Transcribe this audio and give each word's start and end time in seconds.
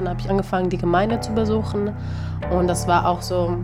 dann 0.00 0.08
habe 0.08 0.20
ich 0.20 0.30
angefangen, 0.30 0.70
die 0.70 0.78
Gemeinde 0.78 1.20
zu 1.20 1.32
besuchen. 1.32 1.92
Und 2.50 2.68
das 2.68 2.88
war 2.88 3.06
auch 3.06 3.22
so 3.22 3.58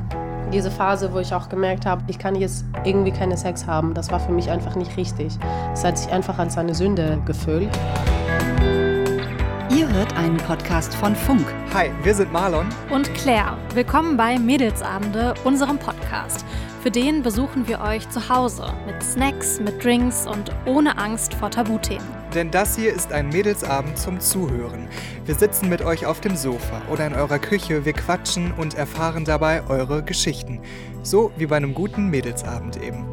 diese 0.52 0.70
Phase, 0.70 1.12
wo 1.12 1.18
ich 1.18 1.34
auch 1.34 1.48
gemerkt 1.48 1.86
habe, 1.86 2.02
ich 2.06 2.18
kann 2.18 2.34
jetzt 2.36 2.64
irgendwie 2.84 3.10
keine 3.10 3.36
Sex 3.36 3.66
haben. 3.66 3.94
Das 3.94 4.10
war 4.10 4.20
für 4.20 4.32
mich 4.32 4.50
einfach 4.50 4.76
nicht 4.76 4.96
richtig. 4.96 5.36
Es 5.72 5.84
hat 5.84 5.98
sich 5.98 6.12
einfach 6.12 6.38
als 6.38 6.56
eine 6.56 6.74
Sünde 6.74 7.18
gefühlt. 7.24 7.70
Ihr 9.70 9.88
hört 9.92 10.16
einen 10.16 10.36
Podcast 10.36 10.94
von 10.94 11.16
Funk. 11.16 11.46
Hi, 11.74 11.90
wir 12.02 12.14
sind 12.14 12.32
Marlon 12.32 12.66
und 12.90 13.12
Claire. 13.14 13.56
Willkommen 13.74 14.16
bei 14.16 14.38
Mädelsabende, 14.38 15.34
unserem 15.44 15.78
Podcast. 15.78 16.44
Für 16.82 16.90
den 16.90 17.22
besuchen 17.22 17.66
wir 17.66 17.80
euch 17.80 18.08
zu 18.10 18.28
Hause 18.28 18.72
mit 18.86 19.02
Snacks, 19.02 19.58
mit 19.58 19.82
Drinks 19.82 20.26
und 20.26 20.52
ohne 20.66 20.96
Angst 20.98 21.34
vor 21.34 21.50
Tabuthemen. 21.50 22.25
Denn 22.36 22.50
das 22.50 22.76
hier 22.76 22.92
ist 22.92 23.14
ein 23.14 23.30
Mädelsabend 23.30 23.96
zum 23.96 24.20
Zuhören. 24.20 24.88
Wir 25.24 25.34
sitzen 25.34 25.70
mit 25.70 25.80
euch 25.80 26.04
auf 26.04 26.20
dem 26.20 26.36
Sofa 26.36 26.82
oder 26.92 27.06
in 27.06 27.14
eurer 27.14 27.38
Küche, 27.38 27.86
wir 27.86 27.94
quatschen 27.94 28.52
und 28.52 28.74
erfahren 28.74 29.24
dabei 29.24 29.66
eure 29.70 30.02
Geschichten. 30.02 30.60
So 31.02 31.32
wie 31.38 31.46
bei 31.46 31.56
einem 31.56 31.72
guten 31.72 32.10
Mädelsabend 32.10 32.76
eben. 32.76 33.06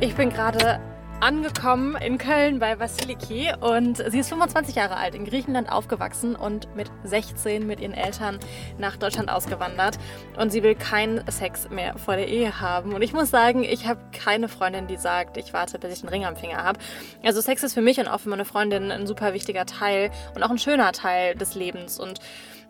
Ich 0.00 0.14
bin 0.14 0.30
gerade 0.30 0.80
angekommen 1.22 1.94
in 1.94 2.18
Köln 2.18 2.58
bei 2.58 2.80
Vasiliki 2.80 3.52
und 3.60 3.98
sie 4.10 4.18
ist 4.18 4.28
25 4.28 4.74
Jahre 4.74 4.96
alt, 4.96 5.14
in 5.14 5.24
Griechenland 5.24 5.70
aufgewachsen 5.70 6.34
und 6.34 6.74
mit 6.74 6.90
16 7.04 7.64
mit 7.64 7.78
ihren 7.78 7.94
Eltern 7.94 8.40
nach 8.76 8.96
Deutschland 8.96 9.30
ausgewandert 9.30 9.98
und 10.36 10.50
sie 10.50 10.64
will 10.64 10.74
keinen 10.74 11.22
Sex 11.30 11.70
mehr 11.70 11.96
vor 11.96 12.16
der 12.16 12.26
Ehe 12.26 12.60
haben. 12.60 12.92
Und 12.92 13.02
ich 13.02 13.12
muss 13.12 13.30
sagen, 13.30 13.62
ich 13.62 13.86
habe 13.86 14.00
keine 14.10 14.48
Freundin, 14.48 14.88
die 14.88 14.96
sagt, 14.96 15.36
ich 15.36 15.52
warte, 15.52 15.78
bis 15.78 15.98
ich 15.98 16.02
einen 16.02 16.08
Ring 16.08 16.24
am 16.24 16.34
Finger 16.34 16.64
habe. 16.64 16.80
Also 17.22 17.40
Sex 17.40 17.62
ist 17.62 17.74
für 17.74 17.82
mich 17.82 18.00
und 18.00 18.08
auch 18.08 18.18
für 18.18 18.28
meine 18.28 18.44
Freundin 18.44 18.90
ein 18.90 19.06
super 19.06 19.32
wichtiger 19.32 19.64
Teil 19.64 20.10
und 20.34 20.42
auch 20.42 20.50
ein 20.50 20.58
schöner 20.58 20.90
Teil 20.90 21.36
des 21.36 21.54
Lebens 21.54 22.00
und 22.00 22.18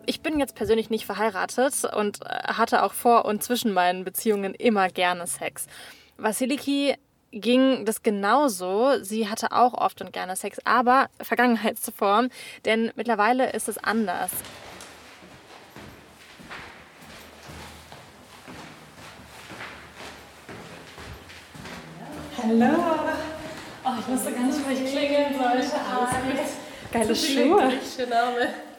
ich 0.05 0.21
bin 0.21 0.39
jetzt 0.39 0.53
persönlich 0.53 0.91
nicht 0.91 1.07
verheiratet 1.07 1.85
und 1.85 2.19
hatte 2.25 2.83
auch 2.83 2.93
vor 2.93 3.25
und 3.25 3.41
zwischen 3.41 3.73
meinen 3.73 4.03
Beziehungen 4.03 4.53
immer 4.53 4.89
gerne 4.89 5.25
Sex. 5.25 5.65
Vasiliki 6.17 6.95
ging 7.33 7.85
das 7.85 8.03
genauso. 8.03 9.03
Sie 9.03 9.27
hatte 9.27 9.51
auch 9.51 9.73
oft 9.73 10.01
und 10.01 10.13
gerne 10.13 10.35
Sex, 10.35 10.59
aber 10.63 11.07
Vergangenheitsform, 11.21 12.29
denn 12.65 12.91
mittlerweile 12.95 13.51
ist 13.51 13.67
es 13.67 13.77
anders. 13.77 14.31
Hallo. 22.41 22.75
Oh, 23.85 23.89
ich 23.99 24.07
wusste 24.07 24.31
gar 24.31 24.43
nicht, 24.43 24.59
wo 24.65 24.69
ich 24.71 24.91
klingeln 24.91 25.33
sollte. 25.33 25.75
Geile 26.91 27.15
Schuhe. 27.15 27.73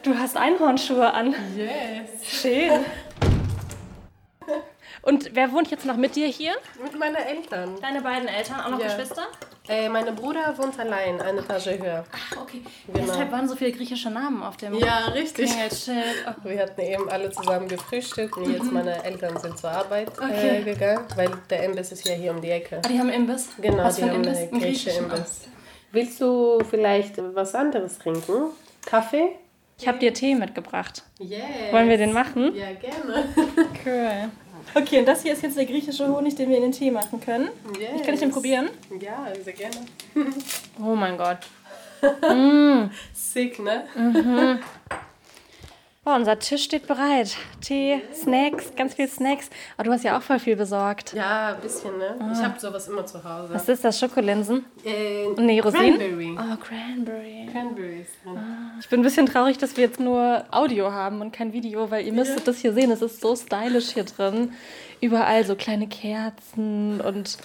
Du 0.03 0.17
hast 0.17 0.37
Einhornschuhe 0.37 1.11
an. 1.11 1.35
Yes. 1.55 2.41
Schön. 2.41 2.85
Und 5.05 5.35
wer 5.35 5.51
wohnt 5.51 5.69
jetzt 5.69 5.85
noch 5.85 5.97
mit 5.97 6.15
dir 6.15 6.27
hier? 6.27 6.53
Mit 6.81 6.97
meinen 6.97 7.15
Eltern. 7.15 7.75
Deine 7.79 8.01
beiden 8.01 8.27
Eltern, 8.27 8.59
auch 8.59 8.71
noch 8.71 8.79
ja. 8.79 8.87
Geschwister? 8.87 9.27
Äh, 9.67 9.87
mein 9.87 10.03
Bruder 10.15 10.57
wohnt 10.57 10.79
allein, 10.79 11.21
eine 11.21 11.41
Etage 11.41 11.79
höher. 11.79 12.03
Ach, 12.11 12.41
okay. 12.41 12.61
Genau. 12.87 13.05
Deshalb 13.05 13.31
waren 13.31 13.47
so 13.47 13.55
viele 13.55 13.71
griechische 13.71 14.09
Namen 14.09 14.41
auf 14.41 14.57
dem 14.57 14.73
Ja, 14.73 15.05
richtig. 15.13 15.51
Oh. 15.51 16.31
Wir 16.43 16.59
hatten 16.59 16.81
eben 16.81 17.07
alle 17.07 17.29
zusammen 17.29 17.67
gefrühstückt 17.67 18.35
und 18.35 18.51
jetzt 18.51 18.63
mhm. 18.63 18.73
meine 18.73 19.03
Eltern 19.03 19.37
sind 19.37 19.57
zur 19.59 19.69
Arbeit 19.69 20.09
äh, 20.17 20.23
okay. 20.23 20.57
äh, 20.57 20.63
gegangen, 20.63 21.05
weil 21.15 21.29
der 21.51 21.63
Imbiss 21.65 21.91
ist 21.91 22.07
ja 22.07 22.15
hier 22.15 22.31
um 22.31 22.41
die 22.41 22.49
Ecke. 22.49 22.81
Ah, 22.83 22.87
die 22.87 22.97
haben 22.97 23.09
Imbiss? 23.09 23.49
Genau, 23.61 23.83
was 23.83 23.97
die 23.97 24.03
haben 24.03 24.15
Imbiss? 24.15 24.37
einen 24.39 24.59
griechischen 24.59 25.05
Imbiss. 25.05 25.41
Willst 25.91 26.19
du 26.19 26.59
vielleicht 26.67 27.19
was 27.35 27.53
anderes 27.53 27.99
trinken? 27.99 28.51
Kaffee? 28.87 29.35
Ich 29.77 29.87
habe 29.87 29.99
dir 29.99 30.13
Tee 30.13 30.33
mitgebracht. 30.35 31.03
Yes. 31.19 31.41
Wollen 31.71 31.89
wir 31.89 31.97
den 31.97 32.13
machen? 32.13 32.55
Ja, 32.55 32.71
gerne. 32.73 33.25
Cool. 33.85 34.31
Okay, 34.73 34.99
und 34.99 35.05
das 35.05 35.21
hier 35.21 35.33
ist 35.33 35.43
jetzt 35.43 35.57
der 35.57 35.65
griechische 35.65 36.07
Honig, 36.07 36.35
den 36.35 36.49
wir 36.49 36.57
in 36.57 36.63
den 36.63 36.71
Tee 36.71 36.91
machen 36.91 37.21
können. 37.21 37.49
Yes. 37.79 38.03
Kann 38.03 38.13
ich 38.13 38.19
den 38.19 38.31
probieren? 38.31 38.69
Ja, 38.99 39.27
sehr 39.43 39.53
gerne. 39.53 39.77
oh 40.79 40.95
mein 40.95 41.17
Gott. 41.17 41.37
mm. 42.29 42.89
Sick, 43.13 43.59
ne? 43.59 43.85
Mhm. 43.95 44.59
Oh, 46.07 46.13
unser 46.13 46.37
Tisch 46.37 46.63
steht 46.65 46.85
bereit. 46.85 47.35
Tee, 47.61 47.99
Snacks, 48.13 48.75
ganz 48.75 48.93
viel 48.93 49.07
Snacks. 49.07 49.49
Aber 49.75 49.81
oh, 49.81 49.89
du 49.89 49.93
hast 49.93 50.03
ja 50.03 50.15
auch 50.15 50.21
voll 50.21 50.37
viel 50.37 50.55
besorgt. 50.55 51.13
Ja, 51.13 51.55
ein 51.55 51.61
bisschen, 51.61 51.97
ne? 51.97 52.15
Oh. 52.19 52.31
Ich 52.31 52.43
habe 52.43 52.59
sowas 52.59 52.87
immer 52.87 53.07
zu 53.07 53.23
Hause. 53.23 53.51
Was 53.51 53.67
ist 53.67 53.83
das? 53.83 53.99
Schokolinsen? 53.99 54.65
Äh, 54.85 55.29
nee, 55.37 55.59
Rosinen? 55.59 55.97
Cranberry. 55.97 56.37
Oh, 56.37 56.57
Cranberry. 56.57 57.49
Cranberries. 57.51 58.07
Ah. 58.23 58.77
Ich 58.79 58.87
bin 58.87 58.99
ein 58.99 59.03
bisschen 59.03 59.25
traurig, 59.25 59.57
dass 59.57 59.77
wir 59.77 59.85
jetzt 59.85 59.99
nur 59.99 60.45
Audio 60.51 60.91
haben 60.91 61.21
und 61.21 61.31
kein 61.31 61.53
Video, 61.53 61.89
weil 61.89 62.05
ihr 62.05 62.13
müsstet 62.13 62.39
ja. 62.39 62.45
das 62.45 62.59
hier 62.59 62.73
sehen. 62.73 62.91
Es 62.91 63.01
ist 63.01 63.19
so 63.19 63.35
stylisch 63.35 63.89
hier 63.93 64.03
drin. 64.03 64.53
Überall 65.01 65.43
so 65.43 65.55
kleine 65.55 65.87
Kerzen 65.87 67.01
und 67.01 67.39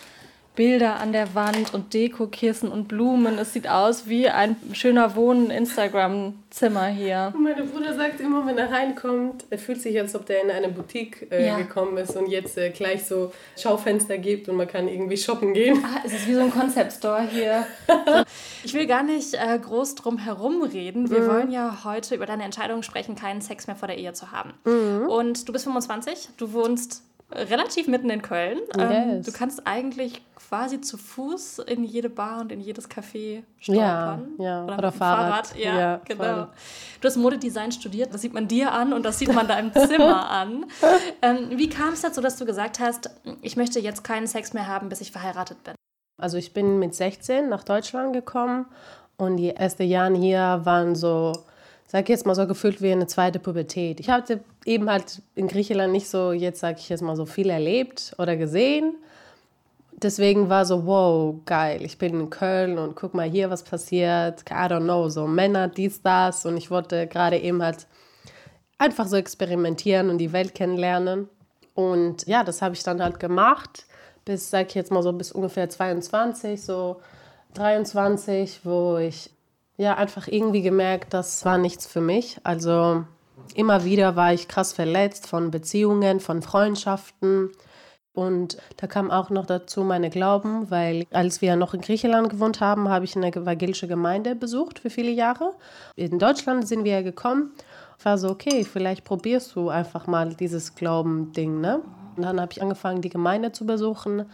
Bilder 0.56 0.96
an 0.96 1.12
der 1.12 1.34
Wand 1.34 1.72
und 1.74 1.94
Dekokissen 1.94 2.70
und 2.70 2.88
Blumen. 2.88 3.38
Es 3.38 3.52
sieht 3.52 3.68
aus 3.68 4.08
wie 4.08 4.28
ein 4.28 4.56
schöner 4.72 5.14
Wohnen-Instagram-Zimmer 5.14 6.86
hier. 6.86 7.32
Und 7.34 7.44
mein 7.44 7.68
Bruder 7.68 7.94
sagt 7.94 8.20
immer, 8.20 8.44
wenn 8.46 8.58
er 8.58 8.70
reinkommt, 8.70 9.44
er 9.48 9.58
fühlt 9.58 9.80
sich, 9.80 9.98
als 9.98 10.14
ob 10.16 10.26
der 10.26 10.42
in 10.42 10.50
eine 10.50 10.68
Boutique 10.68 11.30
äh, 11.30 11.46
ja. 11.46 11.56
gekommen 11.56 11.96
ist 11.98 12.16
und 12.16 12.28
jetzt 12.28 12.58
äh, 12.58 12.70
gleich 12.70 13.06
so 13.06 13.32
Schaufenster 13.56 14.18
gibt 14.18 14.48
und 14.48 14.56
man 14.56 14.66
kann 14.66 14.88
irgendwie 14.88 15.16
shoppen 15.16 15.54
gehen. 15.54 15.82
Ah, 15.84 16.00
es 16.04 16.12
ist 16.12 16.26
wie 16.26 16.34
so 16.34 16.40
ein 16.40 16.50
Concept 16.50 16.92
Store 16.92 17.22
hier. 17.22 17.66
ich 18.64 18.74
will 18.74 18.86
gar 18.86 19.04
nicht 19.04 19.34
äh, 19.34 19.58
groß 19.58 19.94
drum 19.94 20.18
herum 20.18 20.62
reden. 20.62 21.10
Wir 21.10 21.20
mhm. 21.20 21.28
wollen 21.28 21.50
ja 21.52 21.84
heute 21.84 22.16
über 22.16 22.26
deine 22.26 22.42
Entscheidung 22.42 22.82
sprechen, 22.82 23.14
keinen 23.14 23.40
Sex 23.40 23.68
mehr 23.68 23.76
vor 23.76 23.86
der 23.88 23.98
Ehe 23.98 24.12
zu 24.14 24.32
haben. 24.32 24.52
Mhm. 24.64 25.08
Und 25.08 25.48
du 25.48 25.52
bist 25.52 25.64
25, 25.64 26.30
du 26.36 26.52
wohnst 26.52 27.04
relativ 27.32 27.86
mitten 27.88 28.10
in 28.10 28.22
Köln. 28.22 28.58
Ähm, 28.78 29.16
yes. 29.16 29.26
du 29.26 29.32
kannst 29.32 29.66
eigentlich 29.66 30.22
quasi 30.34 30.80
zu 30.80 30.96
Fuß 30.96 31.60
in 31.60 31.84
jede 31.84 32.10
Bar 32.10 32.40
und 32.40 32.52
in 32.52 32.60
jedes 32.60 32.90
Café 32.90 33.42
stolpern. 33.58 34.28
Ja, 34.38 34.44
ja. 34.44 34.64
Oder, 34.64 34.78
Oder 34.78 34.92
Fahrrad. 34.92 35.46
Fahrrad. 35.48 35.56
Ja, 35.56 35.78
ja 35.78 36.00
genau. 36.04 36.24
Voll. 36.24 36.48
Du 37.00 37.08
hast 37.08 37.16
Modedesign 37.16 37.72
studiert, 37.72 38.12
das 38.12 38.22
sieht 38.22 38.34
man 38.34 38.48
dir 38.48 38.72
an 38.72 38.92
und 38.92 39.04
das 39.04 39.18
sieht 39.18 39.32
man 39.32 39.46
deinem 39.46 39.72
Zimmer 39.88 40.28
an. 40.30 40.66
Ähm, 41.22 41.50
wie 41.56 41.68
kam 41.68 41.92
es 41.92 42.00
dazu, 42.00 42.20
dass 42.20 42.36
du 42.36 42.44
gesagt 42.44 42.80
hast, 42.80 43.10
ich 43.42 43.56
möchte 43.56 43.78
jetzt 43.80 44.02
keinen 44.02 44.26
Sex 44.26 44.52
mehr 44.52 44.66
haben, 44.66 44.88
bis 44.88 45.00
ich 45.00 45.12
verheiratet 45.12 45.62
bin? 45.62 45.74
Also 46.20 46.36
ich 46.36 46.52
bin 46.52 46.78
mit 46.78 46.94
16 46.94 47.48
nach 47.48 47.64
Deutschland 47.64 48.12
gekommen 48.12 48.66
und 49.16 49.36
die 49.36 49.50
ersten 49.50 49.84
Jahre 49.84 50.16
hier 50.16 50.60
waren 50.64 50.94
so 50.94 51.32
sag 51.90 52.08
jetzt 52.08 52.24
mal 52.24 52.36
so 52.36 52.46
gefühlt 52.46 52.80
wie 52.80 52.92
eine 52.92 53.08
zweite 53.08 53.40
Pubertät. 53.40 53.98
Ich 53.98 54.10
hatte 54.10 54.44
eben 54.64 54.88
halt 54.88 55.22
in 55.34 55.48
Griechenland 55.48 55.90
nicht 55.92 56.08
so, 56.08 56.30
jetzt 56.30 56.60
sag 56.60 56.78
ich 56.78 56.88
jetzt 56.88 57.00
mal 57.00 57.16
so 57.16 57.26
viel 57.26 57.50
erlebt 57.50 58.14
oder 58.16 58.36
gesehen. 58.36 58.94
Deswegen 60.00 60.48
war 60.48 60.64
so, 60.64 60.86
wow, 60.86 61.34
geil, 61.46 61.82
ich 61.82 61.98
bin 61.98 62.20
in 62.20 62.30
Köln 62.30 62.78
und 62.78 62.94
guck 62.94 63.12
mal 63.12 63.28
hier, 63.28 63.50
was 63.50 63.64
passiert. 63.64 64.42
I 64.48 64.68
don't 64.68 64.84
know, 64.84 65.08
so 65.08 65.26
Männer, 65.26 65.66
dies, 65.66 66.00
das. 66.00 66.46
Und 66.46 66.56
ich 66.58 66.70
wollte 66.70 67.08
gerade 67.08 67.38
eben 67.38 67.60
halt 67.60 67.88
einfach 68.78 69.08
so 69.08 69.16
experimentieren 69.16 70.10
und 70.10 70.18
die 70.18 70.32
Welt 70.32 70.54
kennenlernen. 70.54 71.28
Und 71.74 72.24
ja, 72.28 72.44
das 72.44 72.62
habe 72.62 72.76
ich 72.76 72.84
dann 72.84 73.02
halt 73.02 73.18
gemacht, 73.18 73.84
bis, 74.24 74.48
sag 74.48 74.68
ich 74.68 74.76
jetzt 74.76 74.92
mal 74.92 75.02
so, 75.02 75.12
bis 75.12 75.32
ungefähr 75.32 75.68
22, 75.68 76.62
so 76.62 77.00
23, 77.54 78.60
wo 78.62 78.96
ich 78.98 79.30
ja 79.80 79.94
einfach 79.96 80.28
irgendwie 80.28 80.62
gemerkt, 80.62 81.14
das 81.14 81.44
war 81.44 81.56
nichts 81.56 81.86
für 81.86 82.02
mich. 82.02 82.38
Also 82.44 83.04
immer 83.54 83.84
wieder 83.84 84.14
war 84.14 84.32
ich 84.32 84.46
krass 84.46 84.74
verletzt 84.74 85.26
von 85.26 85.50
Beziehungen, 85.50 86.20
von 86.20 86.42
Freundschaften. 86.42 87.50
Und 88.12 88.58
da 88.76 88.86
kam 88.86 89.10
auch 89.10 89.30
noch 89.30 89.46
dazu 89.46 89.82
meine 89.82 90.10
Glauben, 90.10 90.70
weil 90.70 91.06
als 91.12 91.40
wir 91.40 91.56
noch 91.56 91.72
in 91.72 91.80
Griechenland 91.80 92.28
gewohnt 92.28 92.60
haben, 92.60 92.90
habe 92.90 93.06
ich 93.06 93.16
eine 93.16 93.28
evangelische 93.28 93.88
Gemeinde 93.88 94.34
besucht 94.34 94.80
für 94.80 94.90
viele 94.90 95.12
Jahre. 95.12 95.54
In 95.96 96.18
Deutschland 96.18 96.68
sind 96.68 96.84
wir 96.84 97.02
gekommen. 97.02 97.52
War 98.02 98.18
so, 98.18 98.28
okay, 98.28 98.64
vielleicht 98.64 99.04
probierst 99.04 99.54
du 99.54 99.70
einfach 99.70 100.06
mal 100.06 100.34
dieses 100.34 100.74
Glauben-Ding, 100.74 101.60
ne? 101.60 101.80
Und 102.16 102.24
dann 102.24 102.40
habe 102.40 102.52
ich 102.52 102.60
angefangen, 102.60 103.00
die 103.00 103.08
Gemeinde 103.08 103.52
zu 103.52 103.64
besuchen. 103.64 104.26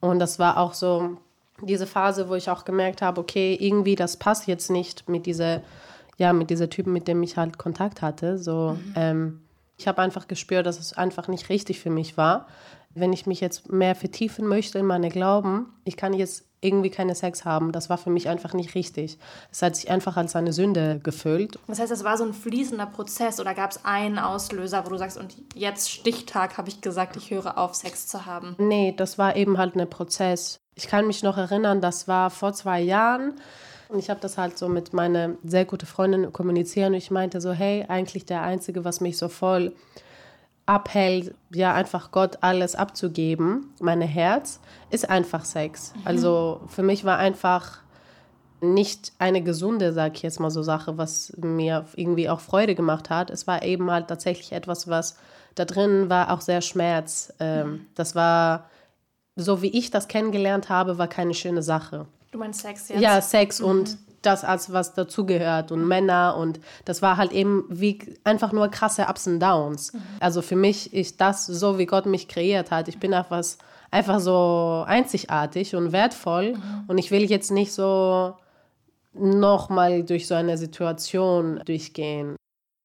Und 0.00 0.18
das 0.18 0.38
war 0.38 0.58
auch 0.58 0.74
so 0.74 1.16
diese 1.62 1.86
Phase, 1.86 2.28
wo 2.28 2.34
ich 2.34 2.50
auch 2.50 2.64
gemerkt 2.64 3.02
habe, 3.02 3.20
okay, 3.20 3.56
irgendwie 3.58 3.94
das 3.94 4.16
passt 4.16 4.46
jetzt 4.46 4.70
nicht 4.70 5.08
mit 5.08 5.26
dieser, 5.26 5.62
ja, 6.18 6.32
mit 6.32 6.50
dieser 6.50 6.70
Typen, 6.70 6.92
mit 6.92 7.08
dem 7.08 7.22
ich 7.22 7.36
halt 7.36 7.58
Kontakt 7.58 8.02
hatte. 8.02 8.38
So, 8.38 8.78
mhm. 8.80 8.92
ähm, 8.96 9.40
ich 9.76 9.88
habe 9.88 10.02
einfach 10.02 10.28
gespürt, 10.28 10.66
dass 10.66 10.78
es 10.78 10.92
einfach 10.92 11.28
nicht 11.28 11.48
richtig 11.48 11.80
für 11.80 11.90
mich 11.90 12.16
war. 12.16 12.46
Wenn 12.94 13.12
ich 13.12 13.26
mich 13.26 13.40
jetzt 13.40 13.70
mehr 13.70 13.94
vertiefen 13.94 14.46
möchte 14.46 14.78
in 14.78 14.86
meine 14.86 15.10
Glauben, 15.10 15.72
ich 15.84 15.96
kann 15.96 16.12
jetzt 16.12 16.44
irgendwie 16.60 16.90
keine 16.90 17.14
Sex 17.14 17.44
haben. 17.44 17.72
Das 17.72 17.88
war 17.88 17.98
für 17.98 18.10
mich 18.10 18.28
einfach 18.28 18.52
nicht 18.52 18.74
richtig. 18.74 19.18
Es 19.50 19.62
hat 19.62 19.76
sich 19.76 19.90
einfach 19.90 20.16
als 20.16 20.36
eine 20.36 20.52
Sünde 20.52 21.00
gefühlt. 21.02 21.58
Das 21.66 21.78
heißt, 21.78 21.90
das 21.90 22.04
war 22.04 22.18
so 22.18 22.24
ein 22.24 22.34
fließender 22.34 22.86
Prozess 22.86 23.40
oder 23.40 23.54
gab 23.54 23.70
es 23.70 23.84
einen 23.84 24.18
Auslöser, 24.18 24.84
wo 24.84 24.90
du 24.90 24.98
sagst, 24.98 25.16
und 25.16 25.34
jetzt 25.54 25.90
Stichtag 25.90 26.58
habe 26.58 26.68
ich 26.68 26.80
gesagt, 26.80 27.16
ich 27.16 27.30
höre 27.30 27.56
auf, 27.56 27.74
Sex 27.74 28.06
zu 28.06 28.26
haben? 28.26 28.56
Nee, 28.58 28.92
das 28.96 29.16
war 29.16 29.36
eben 29.36 29.56
halt 29.56 29.74
ein 29.76 29.88
Prozess. 29.88 30.60
Ich 30.74 30.86
kann 30.86 31.06
mich 31.06 31.22
noch 31.22 31.38
erinnern, 31.38 31.80
das 31.80 32.08
war 32.08 32.30
vor 32.30 32.52
zwei 32.52 32.80
Jahren. 32.80 33.34
Und 33.88 33.98
ich 33.98 34.08
habe 34.08 34.20
das 34.20 34.38
halt 34.38 34.56
so 34.56 34.68
mit 34.68 34.92
meiner 34.92 35.30
sehr 35.42 35.64
guten 35.64 35.86
Freundin 35.86 36.32
kommunizieren 36.32 36.92
und 36.92 36.98
ich 36.98 37.10
meinte 37.10 37.40
so, 37.40 37.52
hey, 37.52 37.84
eigentlich 37.88 38.24
der 38.24 38.42
Einzige, 38.42 38.84
was 38.84 39.00
mich 39.00 39.18
so 39.18 39.28
voll 39.28 39.72
abhält, 40.70 41.34
ja, 41.52 41.74
einfach 41.74 42.12
Gott 42.12 42.38
alles 42.42 42.76
abzugeben, 42.76 43.74
mein 43.80 44.00
Herz, 44.00 44.60
ist 44.90 45.10
einfach 45.10 45.44
Sex. 45.44 45.92
Mhm. 45.96 46.02
Also 46.04 46.60
für 46.68 46.84
mich 46.84 47.04
war 47.04 47.18
einfach 47.18 47.78
nicht 48.60 49.12
eine 49.18 49.42
gesunde, 49.42 49.92
sag 49.92 50.14
ich 50.14 50.22
jetzt 50.22 50.38
mal 50.38 50.50
so 50.50 50.62
Sache, 50.62 50.96
was 50.96 51.32
mir 51.38 51.86
irgendwie 51.96 52.28
auch 52.28 52.38
Freude 52.38 52.76
gemacht 52.76 53.10
hat. 53.10 53.30
Es 53.30 53.48
war 53.48 53.64
eben 53.64 53.90
halt 53.90 54.06
tatsächlich 54.06 54.52
etwas, 54.52 54.86
was 54.86 55.16
da 55.56 55.64
drin 55.64 56.08
war, 56.08 56.30
auch 56.30 56.40
sehr 56.40 56.60
Schmerz. 56.60 57.32
Ähm, 57.40 57.68
mhm. 57.68 57.86
Das 57.96 58.14
war, 58.14 58.70
so 59.34 59.62
wie 59.62 59.76
ich 59.76 59.90
das 59.90 60.06
kennengelernt 60.06 60.68
habe, 60.68 60.98
war 60.98 61.08
keine 61.08 61.34
schöne 61.34 61.64
Sache. 61.64 62.06
Du 62.30 62.38
meinst 62.38 62.60
Sex 62.60 62.90
jetzt? 62.90 63.00
Ja, 63.00 63.20
Sex 63.20 63.60
mhm. 63.60 63.66
und 63.66 63.98
das 64.22 64.44
als 64.44 64.72
was 64.72 64.94
dazugehört 64.94 65.72
und 65.72 65.86
Männer 65.86 66.36
und 66.36 66.60
das 66.84 67.02
war 67.02 67.16
halt 67.16 67.32
eben 67.32 67.64
wie 67.68 67.98
einfach 68.24 68.52
nur 68.52 68.68
krasse 68.68 69.06
Ups 69.08 69.26
und 69.26 69.40
Downs. 69.40 69.92
Mhm. 69.92 70.02
Also 70.20 70.42
für 70.42 70.56
mich 70.56 70.92
ist 70.92 71.20
das 71.20 71.46
so, 71.46 71.78
wie 71.78 71.86
Gott 71.86 72.06
mich 72.06 72.28
kreiert 72.28 72.70
hat. 72.70 72.88
Ich 72.88 72.98
bin 72.98 73.14
einfach, 73.14 73.42
einfach 73.90 74.20
so 74.20 74.84
einzigartig 74.86 75.74
und 75.74 75.92
wertvoll 75.92 76.54
mhm. 76.54 76.84
und 76.88 76.98
ich 76.98 77.10
will 77.10 77.24
jetzt 77.24 77.50
nicht 77.50 77.72
so 77.72 78.34
nochmal 79.12 80.04
durch 80.04 80.26
so 80.26 80.34
eine 80.34 80.56
Situation 80.56 81.60
durchgehen. 81.64 82.36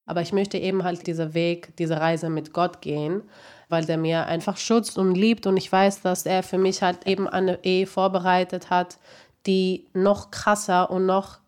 Aber 0.08 0.22
ich 0.22 0.34
möchte 0.34 0.58
eben 0.58 0.84
halt 0.84 1.08
diesen 1.08 1.34
Weg, 1.34 1.76
diese 1.78 2.00
Reise 2.00 2.30
mit 2.30 2.54
Gott 2.54 2.82
gehen, 2.82 3.24
weil 3.70 3.86
der 3.86 3.98
mir 3.98 4.28
einfach 4.28 4.58
schützt 4.58 4.98
und 4.98 5.16
liebt 5.16 5.48
und 5.48 5.58
ich 5.58 5.72
weiß, 5.72 6.02
dass 6.02 6.26
er 6.26 6.44
für 6.44 6.60
mich 6.60 6.82
halt 6.82 7.08
eben 7.08 7.28
eine 7.28 7.64
Ehe 7.64 7.88
vorbereitet 7.88 8.70
hat, 8.70 8.98
die 9.46 9.88
noch 9.94 10.32
krasser 10.32 10.90
und 10.90 11.06
noch 11.06 11.40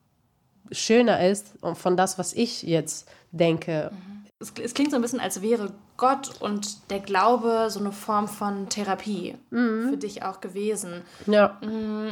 schöner 0.71 1.25
ist 1.25 1.53
von 1.73 1.97
das, 1.97 2.17
was 2.17 2.33
ich 2.33 2.63
jetzt 2.63 3.09
denke. 3.31 3.91
Es, 4.39 4.53
es, 4.61 4.73
klingt 4.73 4.91
so 4.91 4.97
ein 4.97 5.01
bisschen, 5.01 5.19
als 5.19 5.41
wäre 5.41 5.71
Gott 5.95 6.41
und 6.41 6.91
der 6.91 6.99
Glaube 6.99 7.67
so 7.69 7.79
eine 7.79 7.91
Form 7.91 8.27
von 8.27 8.69
Therapie 8.69 9.35
mhm. 9.49 9.89
für 9.89 9.97
dich 9.97 10.23
auch 10.23 10.41
gewesen. 10.41 11.01
Ja. 11.25 11.57
Mhm. 11.61 12.09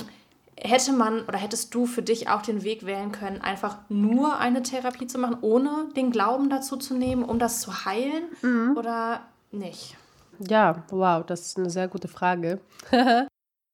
Hätte 0.57 0.93
man 0.93 1.25
oder 1.25 1.37
hättest 1.37 1.75
du 1.75 1.85
für 1.85 2.01
dich 2.01 2.29
auch 2.29 2.41
den 2.41 2.63
Weg 2.63 2.85
wählen 2.85 3.11
können, 3.11 3.41
einfach 3.41 3.77
nur 3.89 4.39
eine 4.39 4.63
Therapie 4.63 5.05
zu 5.05 5.19
machen, 5.19 5.37
ohne 5.41 5.89
den 5.95 6.11
Glauben 6.11 6.49
dazu 6.49 6.77
zu 6.77 6.95
nehmen, 6.95 7.23
um 7.23 7.39
das 7.39 7.59
zu 7.59 7.85
heilen 7.85 8.23
mhm. 8.41 8.77
oder 8.77 9.21
nicht? 9.51 9.97
Ja, 10.39 10.83
wow, 10.89 11.25
das 11.25 11.41
ist 11.41 11.57
eine 11.57 11.69
sehr 11.69 11.87
gute 11.87 12.07
Frage. 12.07 12.59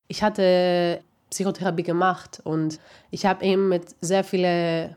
ich 0.08 0.24
hatte 0.24 1.04
Psychotherapie 1.32 1.84
gemacht 1.84 2.42
und 2.44 2.80
ich 3.10 3.26
habe 3.26 3.44
eben 3.44 3.70
mit 3.70 3.96
sehr 4.02 4.24
vielen 4.24 4.96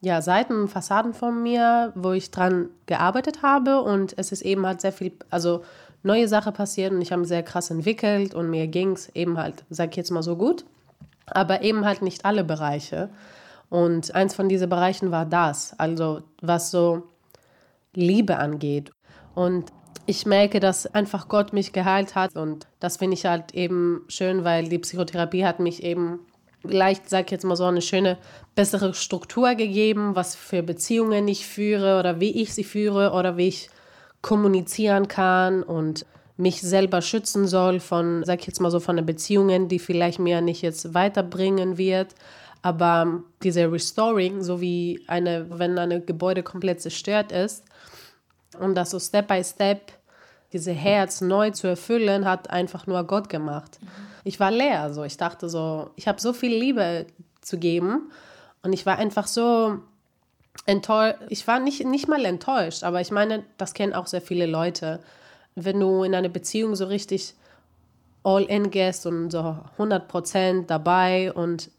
ja, 0.00 0.22
Seiten, 0.22 0.68
Fassaden 0.68 1.12
von 1.12 1.42
mir, 1.42 1.92
wo 1.96 2.12
ich 2.12 2.30
dran 2.30 2.68
gearbeitet 2.86 3.42
habe 3.42 3.82
und 3.82 4.14
es 4.16 4.30
ist 4.30 4.42
eben 4.42 4.64
halt 4.66 4.80
sehr 4.80 4.92
viel, 4.92 5.12
also 5.30 5.64
neue 6.02 6.28
Sachen 6.28 6.52
passiert 6.52 6.92
und 6.92 7.02
ich 7.02 7.10
habe 7.10 7.24
sehr 7.24 7.42
krass 7.42 7.70
entwickelt 7.70 8.34
und 8.34 8.50
mir 8.50 8.68
ging 8.68 8.92
es 8.92 9.08
eben 9.16 9.38
halt, 9.38 9.64
sag 9.70 9.90
ich 9.90 9.96
jetzt 9.96 10.10
mal 10.10 10.22
so 10.22 10.36
gut, 10.36 10.64
aber 11.26 11.62
eben 11.62 11.84
halt 11.84 12.02
nicht 12.02 12.24
alle 12.24 12.44
Bereiche. 12.44 13.08
Und 13.70 14.14
eins 14.14 14.34
von 14.34 14.48
diesen 14.48 14.68
Bereichen 14.68 15.10
war 15.10 15.26
das, 15.26 15.78
also 15.78 16.22
was 16.40 16.70
so 16.70 17.02
Liebe 17.94 18.38
angeht. 18.38 18.92
Und 19.34 19.72
ich 20.06 20.24
merke, 20.24 20.60
dass 20.60 20.86
einfach 20.86 21.28
Gott 21.28 21.52
mich 21.52 21.72
geheilt 21.72 22.14
hat 22.14 22.36
und 22.36 22.66
das 22.80 22.96
finde 22.96 23.14
ich 23.14 23.26
halt 23.26 23.54
eben 23.54 24.04
schön, 24.08 24.44
weil 24.44 24.68
die 24.68 24.78
Psychotherapie 24.78 25.44
hat 25.44 25.60
mich 25.60 25.82
eben 25.82 26.20
vielleicht, 26.62 27.08
sag 27.08 27.26
ich 27.26 27.30
jetzt 27.30 27.44
mal 27.44 27.56
so, 27.56 27.64
eine 27.64 27.82
schöne, 27.82 28.18
bessere 28.54 28.94
Struktur 28.94 29.54
gegeben, 29.54 30.16
was 30.16 30.34
für 30.34 30.62
Beziehungen 30.62 31.28
ich 31.28 31.46
führe 31.46 31.98
oder 31.98 32.20
wie 32.20 32.42
ich 32.42 32.54
sie 32.54 32.64
führe 32.64 33.12
oder 33.12 33.36
wie 33.36 33.48
ich 33.48 33.70
kommunizieren 34.22 35.08
kann 35.08 35.62
und 35.62 36.04
mich 36.36 36.60
selber 36.60 37.02
schützen 37.02 37.46
soll 37.46 37.80
von, 37.80 38.24
sag 38.24 38.40
ich 38.40 38.46
jetzt 38.46 38.60
mal 38.60 38.70
so, 38.70 38.80
von 38.80 38.96
den 38.96 39.06
Beziehungen, 39.06 39.68
die 39.68 39.78
vielleicht 39.78 40.20
mir 40.20 40.40
nicht 40.40 40.62
jetzt 40.62 40.94
weiterbringen 40.94 41.78
wird. 41.78 42.14
Aber 42.62 43.22
diese 43.42 43.70
Restoring, 43.70 44.42
so 44.42 44.60
wie 44.60 45.02
eine, 45.06 45.46
wenn 45.50 45.78
ein 45.78 46.06
Gebäude 46.06 46.42
komplett 46.42 46.80
zerstört 46.80 47.32
ist, 47.32 47.64
und 48.58 48.74
das 48.74 48.90
so 48.90 48.98
Step 48.98 49.28
by 49.28 49.42
Step 49.44 49.92
diese 50.52 50.72
Herz 50.72 51.20
neu 51.20 51.50
zu 51.50 51.66
erfüllen, 51.66 52.24
hat 52.24 52.50
einfach 52.50 52.86
nur 52.86 53.04
Gott 53.04 53.28
gemacht. 53.28 53.78
Ich 54.24 54.40
war 54.40 54.50
leer, 54.50 54.92
so 54.92 55.04
ich 55.04 55.16
dachte 55.16 55.48
so, 55.48 55.90
ich 55.96 56.08
habe 56.08 56.20
so 56.20 56.32
viel 56.32 56.54
Liebe 56.56 57.06
zu 57.40 57.58
geben 57.58 58.10
und 58.62 58.72
ich 58.72 58.86
war 58.86 58.96
einfach 58.96 59.26
so 59.26 59.78
enttäuscht. 60.66 61.18
Ich 61.28 61.46
war 61.46 61.60
nicht, 61.60 61.84
nicht 61.84 62.08
mal 62.08 62.24
enttäuscht, 62.24 62.82
aber 62.82 63.00
ich 63.00 63.10
meine, 63.10 63.44
das 63.58 63.74
kennen 63.74 63.92
auch 63.92 64.06
sehr 64.06 64.22
viele 64.22 64.46
Leute. 64.46 65.00
Wenn 65.54 65.80
du 65.80 66.02
in 66.02 66.14
einer 66.14 66.28
Beziehung 66.28 66.76
so 66.76 66.86
richtig 66.86 67.34
all 68.24 68.44
in 68.44 68.70
gehst 68.70 69.06
und 69.06 69.30
so 69.30 69.58
100% 69.78 70.66
dabei 70.66 71.32
und 71.32 71.70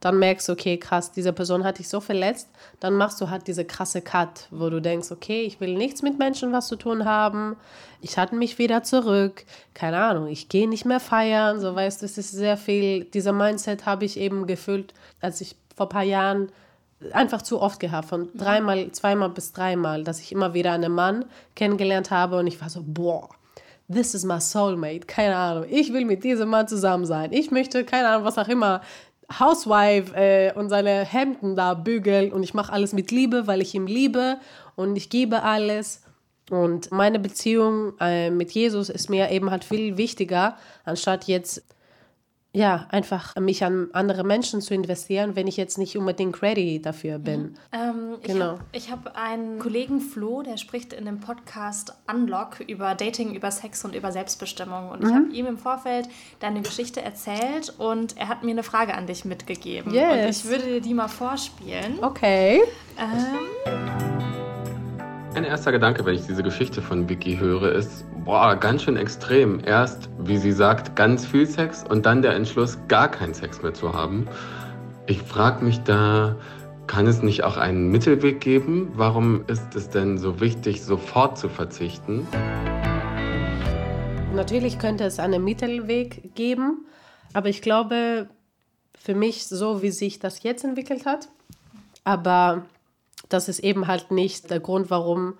dann 0.00 0.18
merkst 0.18 0.48
du, 0.48 0.52
okay, 0.52 0.76
krass, 0.76 1.12
diese 1.12 1.32
Person 1.32 1.64
hat 1.64 1.78
dich 1.78 1.88
so 1.88 2.00
verletzt, 2.00 2.48
dann 2.80 2.94
machst 2.94 3.20
du 3.20 3.30
halt 3.30 3.46
diese 3.46 3.64
krasse 3.64 4.02
Cut, 4.02 4.48
wo 4.50 4.70
du 4.70 4.80
denkst, 4.80 5.10
okay, 5.10 5.42
ich 5.42 5.60
will 5.60 5.76
nichts 5.76 6.02
mit 6.02 6.18
Menschen 6.18 6.52
was 6.52 6.68
zu 6.68 6.76
tun 6.76 7.04
haben, 7.04 7.56
ich 8.00 8.18
hatte 8.18 8.34
mich 8.34 8.58
wieder 8.58 8.82
zurück, 8.82 9.44
keine 9.74 9.98
Ahnung, 9.98 10.28
ich 10.28 10.48
gehe 10.48 10.68
nicht 10.68 10.84
mehr 10.84 11.00
feiern, 11.00 11.60
so 11.60 11.74
weißt 11.74 12.02
du, 12.02 12.06
es 12.06 12.18
ist 12.18 12.32
sehr 12.32 12.56
viel, 12.56 13.04
dieser 13.04 13.32
Mindset 13.32 13.86
habe 13.86 14.04
ich 14.04 14.18
eben 14.18 14.46
gefühlt, 14.46 14.94
als 15.20 15.40
ich 15.40 15.56
vor 15.74 15.86
ein 15.86 15.90
paar 15.90 16.02
Jahren 16.02 16.52
einfach 17.12 17.42
zu 17.42 17.60
oft 17.60 17.80
gehabt, 17.80 18.08
von 18.08 18.28
dreimal, 18.34 18.90
zweimal 18.92 19.30
bis 19.30 19.52
dreimal, 19.52 20.04
dass 20.04 20.20
ich 20.20 20.32
immer 20.32 20.54
wieder 20.54 20.72
einen 20.72 20.92
Mann 20.92 21.26
kennengelernt 21.54 22.10
habe 22.10 22.38
und 22.38 22.46
ich 22.46 22.60
war 22.60 22.70
so, 22.70 22.82
boah, 22.84 23.28
this 23.92 24.14
is 24.14 24.24
my 24.24 24.40
soulmate, 24.40 25.06
keine 25.06 25.36
Ahnung, 25.36 25.66
ich 25.68 25.92
will 25.92 26.04
mit 26.04 26.24
diesem 26.24 26.48
Mann 26.48 26.68
zusammen 26.68 27.04
sein, 27.04 27.32
ich 27.32 27.50
möchte, 27.50 27.84
keine 27.84 28.08
Ahnung, 28.08 28.24
was 28.24 28.38
auch 28.38 28.48
immer, 28.48 28.80
Housewife 29.32 30.14
äh, 30.14 30.52
und 30.54 30.68
seine 30.68 31.04
Hemden 31.04 31.56
da 31.56 31.74
bügeln 31.74 32.32
und 32.32 32.42
ich 32.42 32.54
mache 32.54 32.72
alles 32.72 32.92
mit 32.92 33.10
Liebe, 33.10 33.46
weil 33.46 33.60
ich 33.60 33.74
ihn 33.74 33.86
liebe 33.86 34.38
und 34.76 34.96
ich 34.96 35.10
gebe 35.10 35.42
alles. 35.42 36.02
Und 36.50 36.92
meine 36.92 37.18
Beziehung 37.18 37.94
äh, 37.98 38.30
mit 38.30 38.52
Jesus 38.52 38.88
ist 38.88 39.10
mir 39.10 39.30
eben 39.30 39.50
halt 39.50 39.64
viel 39.64 39.96
wichtiger, 39.96 40.56
anstatt 40.84 41.24
jetzt 41.24 41.64
ja, 42.56 42.86
einfach 42.88 43.36
mich 43.36 43.62
an 43.64 43.88
andere 43.92 44.24
Menschen 44.24 44.62
zu 44.62 44.72
investieren, 44.72 45.36
wenn 45.36 45.46
ich 45.46 45.58
jetzt 45.58 45.76
nicht 45.76 45.96
unbedingt 45.98 46.40
ready 46.40 46.80
dafür 46.80 47.18
bin. 47.18 47.42
Mhm. 47.42 47.56
Ähm, 47.72 48.16
genau. 48.22 48.58
Ich 48.72 48.90
habe 48.90 48.96
hab 48.96 49.16
einen 49.16 49.58
Kollegen 49.58 50.00
Flo, 50.00 50.42
der 50.42 50.56
spricht 50.56 50.94
in 50.94 51.04
dem 51.04 51.20
Podcast 51.20 51.92
Unlock 52.10 52.60
über 52.60 52.94
Dating, 52.94 53.34
über 53.34 53.50
Sex 53.50 53.84
und 53.84 53.94
über 53.94 54.10
Selbstbestimmung. 54.10 54.88
Und 54.88 55.02
mhm. 55.02 55.06
ich 55.06 55.14
habe 55.14 55.26
ihm 55.32 55.46
im 55.46 55.58
Vorfeld 55.58 56.08
deine 56.40 56.62
Geschichte 56.62 57.02
erzählt 57.02 57.74
und 57.76 58.16
er 58.16 58.28
hat 58.28 58.42
mir 58.42 58.52
eine 58.52 58.62
Frage 58.62 58.94
an 58.94 59.06
dich 59.06 59.26
mitgegeben. 59.26 59.92
Yes. 59.92 60.12
Und 60.12 60.30
ich 60.30 60.44
würde 60.46 60.64
dir 60.72 60.80
die 60.80 60.94
mal 60.94 61.08
vorspielen. 61.08 61.98
Okay. 62.00 62.62
Ähm, 62.98 64.06
mein 65.36 65.44
erster 65.44 65.70
Gedanke, 65.70 66.02
wenn 66.06 66.14
ich 66.14 66.24
diese 66.26 66.42
Geschichte 66.42 66.80
von 66.80 67.10
Vicky 67.10 67.36
höre, 67.36 67.70
ist, 67.70 68.06
boah, 68.24 68.56
ganz 68.56 68.84
schön 68.84 68.96
extrem. 68.96 69.60
Erst, 69.62 70.08
wie 70.18 70.38
sie 70.38 70.50
sagt, 70.50 70.96
ganz 70.96 71.26
viel 71.26 71.46
Sex 71.46 71.84
und 71.86 72.06
dann 72.06 72.22
der 72.22 72.34
Entschluss, 72.34 72.78
gar 72.88 73.10
keinen 73.10 73.34
Sex 73.34 73.60
mehr 73.60 73.74
zu 73.74 73.92
haben. 73.92 74.26
Ich 75.06 75.20
frage 75.20 75.62
mich 75.62 75.82
da, 75.82 76.36
kann 76.86 77.06
es 77.06 77.22
nicht 77.22 77.44
auch 77.44 77.58
einen 77.58 77.90
Mittelweg 77.90 78.40
geben? 78.40 78.92
Warum 78.94 79.44
ist 79.46 79.74
es 79.74 79.90
denn 79.90 80.16
so 80.16 80.40
wichtig, 80.40 80.82
sofort 80.82 81.36
zu 81.36 81.50
verzichten? 81.50 82.26
Natürlich 84.34 84.78
könnte 84.78 85.04
es 85.04 85.18
einen 85.18 85.44
Mittelweg 85.44 86.34
geben, 86.34 86.86
aber 87.34 87.50
ich 87.50 87.60
glaube, 87.60 88.30
für 88.98 89.14
mich, 89.14 89.46
so 89.46 89.82
wie 89.82 89.90
sich 89.90 90.18
das 90.18 90.42
jetzt 90.44 90.64
entwickelt 90.64 91.04
hat, 91.04 91.28
aber 92.04 92.64
das 93.28 93.48
ist 93.48 93.60
eben 93.60 93.86
halt 93.86 94.10
nicht 94.10 94.50
der 94.50 94.60
Grund, 94.60 94.90
warum, 94.90 95.34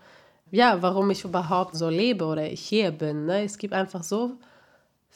ja, 0.50 0.82
warum 0.82 1.10
ich 1.10 1.24
überhaupt 1.24 1.76
so 1.76 1.88
lebe 1.88 2.24
oder 2.24 2.50
ich 2.50 2.60
hier 2.60 2.90
bin. 2.90 3.26
Ne? 3.26 3.44
Es 3.44 3.58
gibt 3.58 3.74
einfach 3.74 4.02
so 4.02 4.32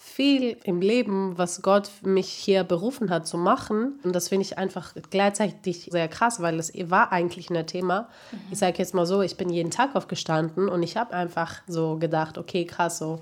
viel 0.03 0.57
im 0.65 0.81
Leben, 0.81 1.37
was 1.37 1.61
Gott 1.61 1.91
mich 2.03 2.29
hier 2.29 2.65
berufen 2.65 3.11
hat 3.11 3.27
zu 3.27 3.37
machen. 3.37 4.01
Und 4.03 4.15
das 4.15 4.29
finde 4.29 4.47
ich 4.47 4.57
einfach 4.57 4.95
gleichzeitig 5.11 5.91
sehr 5.91 6.09
krass, 6.09 6.41
weil 6.41 6.59
es 6.59 6.73
war 6.91 7.13
eigentlich 7.13 7.51
ein 7.51 7.67
Thema. 7.67 8.09
Mhm. 8.33 8.39
Ich 8.51 8.59
sage 8.59 8.79
jetzt 8.79 8.95
mal 8.95 9.05
so, 9.05 9.21
ich 9.21 9.37
bin 9.37 9.51
jeden 9.51 9.71
Tag 9.71 9.95
aufgestanden 9.95 10.69
und 10.69 10.83
ich 10.83 10.97
habe 10.97 11.13
einfach 11.13 11.61
so 11.67 11.97
gedacht, 11.99 12.39
okay, 12.39 12.65
krass, 12.65 12.99
so, 12.99 13.21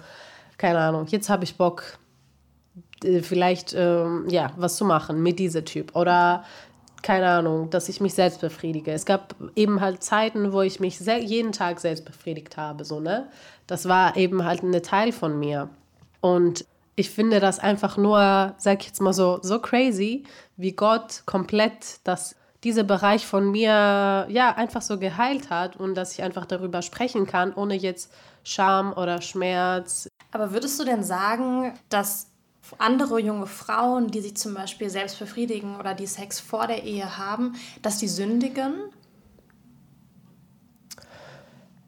keine 0.56 0.78
Ahnung, 0.78 1.06
jetzt 1.08 1.28
habe 1.28 1.42
ich 1.42 1.56
Bock, 1.56 1.98
äh, 3.02 3.22
vielleicht 3.22 3.74
ähm, 3.74 4.26
ja 4.28 4.52
was 4.56 4.76
zu 4.76 4.84
machen 4.84 5.22
mit 5.22 5.38
diesem 5.38 5.64
Typ 5.64 5.94
oder 5.96 6.44
keine 7.02 7.28
Ahnung, 7.28 7.70
dass 7.70 7.88
ich 7.88 8.00
mich 8.00 8.14
selbst 8.14 8.40
befriedige. 8.40 8.92
Es 8.92 9.04
gab 9.04 9.34
eben 9.54 9.80
halt 9.80 10.02
Zeiten, 10.02 10.52
wo 10.52 10.62
ich 10.62 10.80
mich 10.80 11.00
jeden 11.00 11.52
Tag 11.52 11.80
selbst 11.80 12.04
befriedigt 12.04 12.56
habe, 12.56 12.84
so, 12.84 13.00
ne? 13.00 13.28
Das 13.66 13.88
war 13.88 14.16
eben 14.16 14.44
halt 14.44 14.62
ein 14.62 14.82
Teil 14.82 15.12
von 15.12 15.38
mir. 15.38 15.68
Und 16.20 16.64
ich 16.96 17.10
finde 17.10 17.38
das 17.38 17.60
einfach 17.60 17.96
nur, 17.96 18.54
sag 18.58 18.80
ich 18.80 18.86
jetzt 18.86 19.00
mal 19.00 19.12
so, 19.12 19.38
so 19.42 19.60
crazy, 19.60 20.24
wie 20.56 20.72
Gott 20.72 21.22
komplett 21.26 22.00
das, 22.04 22.34
dieser 22.64 22.82
Bereich 22.82 23.24
von 23.24 23.52
mir, 23.52 24.26
ja, 24.28 24.54
einfach 24.56 24.82
so 24.82 24.98
geheilt 24.98 25.50
hat 25.50 25.76
und 25.76 25.94
dass 25.94 26.12
ich 26.12 26.22
einfach 26.22 26.44
darüber 26.44 26.82
sprechen 26.82 27.26
kann, 27.26 27.54
ohne 27.54 27.74
jetzt 27.74 28.12
Scham 28.42 28.92
oder 28.92 29.22
Schmerz. 29.22 30.08
Aber 30.32 30.52
würdest 30.52 30.80
du 30.80 30.84
denn 30.84 31.04
sagen, 31.04 31.74
dass 31.88 32.26
andere 32.78 33.20
junge 33.20 33.46
Frauen, 33.46 34.08
die 34.08 34.20
sich 34.20 34.36
zum 34.36 34.54
Beispiel 34.54 34.90
selbst 34.90 35.18
befriedigen 35.18 35.76
oder 35.76 35.94
die 35.94 36.06
Sex 36.06 36.40
vor 36.40 36.66
der 36.66 36.84
Ehe 36.84 37.16
haben, 37.16 37.54
dass 37.82 37.98
die 37.98 38.08
sündigen? 38.08 38.74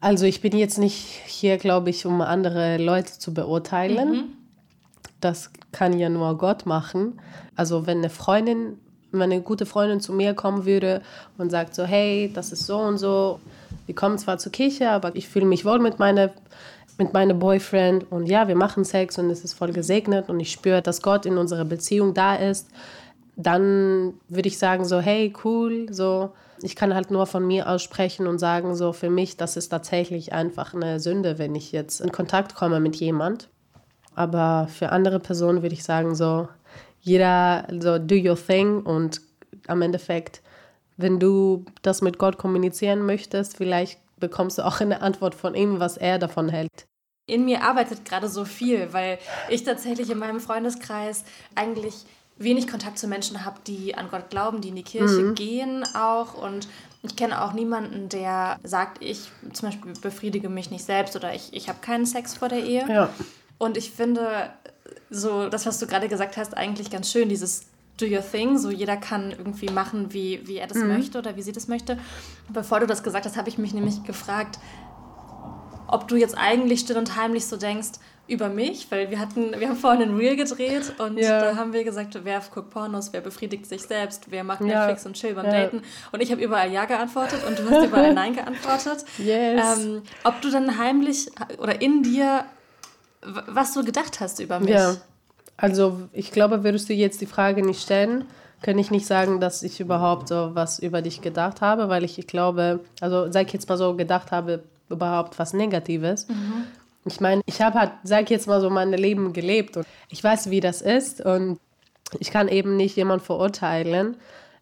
Also 0.01 0.25
ich 0.25 0.41
bin 0.41 0.57
jetzt 0.57 0.79
nicht 0.79 0.97
hier, 1.27 1.59
glaube 1.59 1.91
ich, 1.91 2.07
um 2.07 2.23
andere 2.23 2.79
Leute 2.79 3.19
zu 3.19 3.35
beurteilen. 3.35 4.11
Mhm. 4.11 4.25
Das 5.21 5.51
kann 5.73 5.99
ja 5.99 6.09
nur 6.09 6.39
Gott 6.39 6.65
machen. 6.65 7.21
Also 7.55 7.87
wenn 7.87 7.99
eine 7.99 8.09
Freundin, 8.09 8.79
wenn 9.13 9.23
eine 9.23 9.43
gute 9.43 9.67
Freundin 9.67 10.01
zu 10.01 10.15
mir 10.15 10.33
kommen 10.33 10.65
würde 10.65 11.03
und 11.37 11.51
sagt 11.51 11.75
so, 11.75 11.85
hey, 11.85 12.31
das 12.33 12.53
ist 12.53 12.65
so 12.65 12.79
und 12.79 12.97
so, 12.97 13.41
wir 13.85 13.95
kommen 13.95 14.17
zwar 14.19 14.39
zur 14.39 14.53
Kirche, 14.53 14.91
aber 14.91 15.15
ich 15.17 15.29
fühle 15.29 15.47
mich 15.47 15.65
wohl 15.67 15.79
mit 15.79 15.99
meiner 15.99 16.31
mit 17.01 17.15
meinem 17.15 17.39
Boyfriend 17.39 18.13
und 18.13 18.27
ja, 18.27 18.47
wir 18.47 18.55
machen 18.55 18.85
Sex 18.85 19.19
und 19.19 19.31
es 19.31 19.43
ist 19.43 19.55
voll 19.55 19.73
gesegnet 19.73 20.29
und 20.29 20.39
ich 20.39 20.53
spüre, 20.53 20.83
dass 20.83 21.01
Gott 21.01 21.25
in 21.25 21.39
unserer 21.39 21.65
Beziehung 21.65 22.13
da 22.13 22.37
ist, 22.37 22.69
dann 23.37 24.15
würde 24.29 24.49
ich 24.49 24.59
sagen 24.59 24.85
so, 24.85 25.01
hey, 25.01 25.33
cool, 25.43 25.87
so, 25.91 26.31
ich 26.61 26.77
kann 26.77 26.95
halt 26.95 27.11
nur 27.11 27.27
von 27.27 27.47
mir 27.47 27.69
aussprechen 27.71 28.27
und 28.27 28.39
sagen 28.39 28.77
so, 28.77 28.93
für 28.93 29.09
mich, 29.09 29.39
das 29.39 29.57
ist 29.57 29.71
tatsächlich 29.71 30.35
einfach 30.35 30.75
eine 30.75 31.01
Sünde, 31.01 31.39
wenn 31.39 31.55
ich 31.55 31.73
jetzt 31.73 32.03
in 32.03 32.13
Kontakt 32.13 32.55
komme 32.55 32.81
mit 32.81 32.97
jemand. 32.97 33.49
Aber 34.15 34.69
für 34.69 34.91
andere 34.91 35.21
Personen 35.21 35.63
würde 35.63 35.75
ich 35.75 35.85
sagen 35.85 36.15
so, 36.15 36.49
jeder 37.01 37.67
so 37.81 37.99
do 37.99 38.15
your 38.15 38.37
thing 38.37 38.83
und 38.83 39.23
am 39.69 39.81
Endeffekt, 39.81 40.43
wenn 40.99 41.19
du 41.19 41.65
das 41.81 42.03
mit 42.03 42.19
Gott 42.19 42.37
kommunizieren 42.37 43.07
möchtest, 43.07 43.57
vielleicht 43.57 43.99
bekommst 44.19 44.59
du 44.59 44.67
auch 44.67 44.83
eine 44.83 45.01
Antwort 45.01 45.35
von 45.35 45.55
ihm, 45.55 45.81
was 45.81 45.97
er 45.97 46.19
davon 46.19 46.51
hält 46.51 46.90
in 47.31 47.45
mir 47.45 47.63
arbeitet 47.63 48.05
gerade 48.05 48.29
so 48.29 48.45
viel, 48.45 48.93
weil 48.93 49.19
ich 49.49 49.65
tatsächlich 49.65 50.11
in 50.11 50.19
meinem 50.19 50.41
Freundeskreis 50.41 51.25
eigentlich 51.55 51.95
wenig 52.37 52.67
Kontakt 52.67 52.99
zu 52.99 53.07
Menschen 53.07 53.45
habe, 53.45 53.61
die 53.67 53.95
an 53.95 54.09
Gott 54.11 54.31
glauben, 54.31 54.61
die 54.61 54.69
in 54.69 54.77
die 54.77 54.83
Kirche 54.83 55.21
mhm. 55.21 55.35
gehen 55.35 55.85
auch 55.95 56.35
und 56.35 56.69
ich 57.03 57.17
kenne 57.17 57.43
auch 57.43 57.53
niemanden, 57.53 58.09
der 58.09 58.59
sagt, 58.63 59.03
ich 59.03 59.31
zum 59.53 59.69
Beispiel 59.69 59.93
befriedige 60.03 60.49
mich 60.49 60.71
nicht 60.71 60.85
selbst 60.85 61.17
oder 61.17 61.35
ich, 61.35 61.53
ich 61.53 61.69
habe 61.69 61.79
keinen 61.81 62.05
Sex 62.05 62.35
vor 62.35 62.49
der 62.49 62.63
Ehe. 62.65 62.87
Ja. 62.89 63.11
Und 63.57 63.77
ich 63.77 63.91
finde 63.91 64.51
so 65.09 65.49
das, 65.49 65.67
was 65.67 65.79
du 65.79 65.87
gerade 65.87 66.09
gesagt 66.09 66.37
hast, 66.37 66.57
eigentlich 66.57 66.91
ganz 66.91 67.11
schön, 67.11 67.29
dieses 67.29 67.67
do 67.99 68.07
your 68.07 68.23
thing, 68.23 68.59
so 68.59 68.71
jeder 68.71 68.97
kann 68.97 69.31
irgendwie 69.31 69.71
machen, 69.71 70.13
wie, 70.13 70.47
wie 70.47 70.57
er 70.57 70.67
das 70.67 70.79
mhm. 70.79 70.89
möchte 70.89 71.19
oder 71.19 71.37
wie 71.37 71.43
sie 71.43 71.53
das 71.53 71.69
möchte. 71.69 71.99
Bevor 72.49 72.81
du 72.81 72.87
das 72.87 73.03
gesagt 73.03 73.27
hast, 73.27 73.37
habe 73.37 73.49
ich 73.49 73.59
mich 73.59 73.75
nämlich 73.75 74.03
gefragt, 74.05 74.59
ob 75.91 76.09
du 76.09 76.17
jetzt 76.17 76.37
eigentlich 76.37 76.81
still 76.81 76.97
und 76.97 77.17
heimlich 77.17 77.47
so 77.47 77.57
denkst 77.57 77.99
über 78.31 78.49
mich, 78.49 78.87
weil 78.91 79.11
wir 79.11 79.19
hatten, 79.19 79.59
wir 79.59 79.69
haben 79.69 79.77
vorhin 79.77 80.03
ein 80.03 80.17
Reel 80.17 80.37
gedreht 80.37 80.93
und 80.99 81.19
ja. 81.19 81.41
da 81.41 81.57
haben 81.57 81.73
wir 81.73 81.83
gesagt, 81.83 82.17
wer 82.23 82.41
guckt 82.55 82.71
Pornos, 82.71 83.13
wer 83.13 83.21
befriedigt 83.21 83.67
sich 83.67 83.83
selbst, 83.83 84.31
wer 84.31 84.45
macht 84.45 84.61
ja. 84.61 84.67
Netflix 84.87 85.05
und 85.05 85.15
Chill 85.15 85.35
beim 85.35 85.47
ja. 85.47 85.53
Daten. 85.65 85.83
Und 86.13 86.23
ich 86.23 86.31
habe 86.31 86.41
überall 86.41 86.71
Ja 86.71 86.85
geantwortet 86.85 87.41
und 87.47 87.59
du 87.59 87.69
hast 87.69 87.87
überall 87.87 88.15
Nein 88.15 88.35
geantwortet. 88.35 89.05
Yes. 89.19 89.79
Ähm, 89.79 90.03
ob 90.25 90.41
du 90.41 90.51
dann 90.51 90.79
heimlich 90.79 91.31
oder 91.59 91.81
in 91.81 92.03
dir, 92.03 92.45
was 93.23 93.75
du 93.75 93.85
gedacht 93.85 94.21
hast 94.21 94.39
über 94.39 94.61
mich. 94.61 94.71
Ja. 94.71 94.97
Also 95.57 96.09
ich 96.13 96.31
glaube, 96.31 96.65
würdest 96.65 96.89
du 96.89 96.95
jetzt 96.95 97.21
die 97.21 97.27
Frage 97.27 97.67
nicht 97.67 97.83
stellen, 97.83 98.25
kann 98.63 98.79
ich 98.79 98.91
nicht 98.91 99.07
sagen, 99.07 99.41
dass 99.41 99.63
ich 99.63 99.81
überhaupt 99.81 100.29
so 100.29 100.51
was 100.55 100.79
über 100.79 101.03
dich 101.03 101.21
gedacht 101.21 101.61
habe, 101.61 101.89
weil 101.89 102.05
ich, 102.05 102.19
ich 102.19 102.27
glaube, 102.27 102.81
also 103.01 103.31
sag 103.31 103.47
ich 103.47 103.53
jetzt 103.53 103.69
mal 103.69 103.77
so, 103.77 103.95
gedacht 103.95 104.33
habe, 104.33 104.63
überhaupt 104.91 105.39
was 105.39 105.53
Negatives. 105.53 106.29
Mhm. 106.29 106.65
Ich 107.07 107.21
meine, 107.21 107.43
ich 107.47 107.63
habe 107.63 107.79
halt, 107.79 107.93
sag 108.03 108.25
ich 108.25 108.31
jetzt 108.31 108.47
mal 108.47 108.61
so, 108.61 108.69
mein 108.69 108.93
Leben 108.93 109.33
gelebt 109.33 109.77
und 109.77 109.87
ich 110.11 110.23
weiß, 110.23 110.51
wie 110.51 110.61
das 110.61 110.83
ist 110.83 111.25
und 111.25 111.59
ich 112.19 112.31
kann 112.31 112.49
eben 112.49 112.77
nicht 112.77 112.97
jemanden 112.97 113.25
verurteilen, 113.25 114.17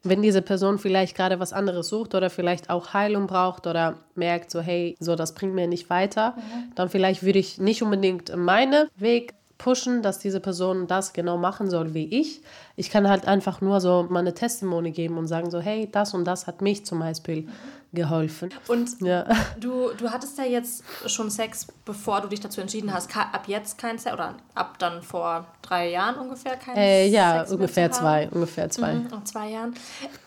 wenn 0.05 0.23
diese 0.23 0.43
Person 0.43 0.79
vielleicht 0.79 1.17
gerade 1.17 1.41
was 1.41 1.53
anderes 1.53 1.89
sucht 1.89 2.15
oder 2.15 2.31
vielleicht 2.31 2.71
auch 2.71 2.95
Heilung 2.95 3.27
braucht 3.27 3.67
oder 3.67 3.97
merkt 4.15 4.51
so, 4.51 4.61
hey, 4.61 4.97
so 5.01 5.17
das 5.17 5.35
bringt 5.35 5.55
mir 5.55 5.67
nicht 5.67 5.91
weiter, 5.91 6.35
mhm. 6.37 6.73
dann 6.77 6.89
vielleicht 6.89 7.23
würde 7.23 7.41
ich 7.41 7.59
nicht 7.59 7.83
unbedingt 7.83 8.35
meinen 8.37 8.89
Weg 8.97 9.35
pushen, 9.59 10.03
dass 10.03 10.19
diese 10.19 10.41
Person 10.41 10.87
das 10.87 11.13
genau 11.13 11.37
machen 11.37 11.69
soll 11.69 11.93
wie 11.93 12.07
ich. 12.07 12.43
Ich 12.77 12.91
kann 12.91 13.09
halt 13.09 13.27
einfach 13.27 13.61
nur 13.61 13.81
so 13.81 14.07
meine 14.09 14.33
Testimony 14.33 14.93
geben 14.93 15.19
und 15.19 15.27
sagen 15.27 15.51
so, 15.51 15.61
hey, 15.61 15.89
das 15.91 16.15
und 16.15 16.25
das 16.25 16.47
hat 16.47 16.63
mich 16.63 16.87
zum 16.87 17.01
Beispiel 17.01 17.43
mhm 17.43 17.53
geholfen. 17.93 18.51
Und 18.69 19.01
ja. 19.01 19.25
du, 19.61 19.91
du 19.97 20.11
hattest 20.11 20.39
ja 20.39 20.45
jetzt 20.45 20.85
schon 21.07 21.31
Sex, 21.31 21.67
bevor 21.85 22.21
du 22.21 22.29
dich 22.29 22.41
dazu 22.41 22.61
entschieden 22.61 22.93
hast, 22.93 23.17
ab 23.17 23.45
jetzt 23.47 23.79
kein 23.79 23.99
Sex 23.99 24.13
oder 24.13 24.35
ab 24.55 24.79
dann 24.79 25.03
vor 25.03 25.47
drei 25.63 25.91
Jahren 25.91 26.17
ungefähr 26.17 26.57
kein 26.57 26.77
äh, 26.77 27.05
Sex? 27.05 27.15
Ja, 27.15 27.43
ungefähr 27.45 27.91
zwei, 27.91 28.29
ungefähr 28.31 28.69
zwei. 28.69 28.95
Mhm, 28.95 29.09
in 29.13 29.27
zwei 29.27 29.51
Jahren. 29.51 29.75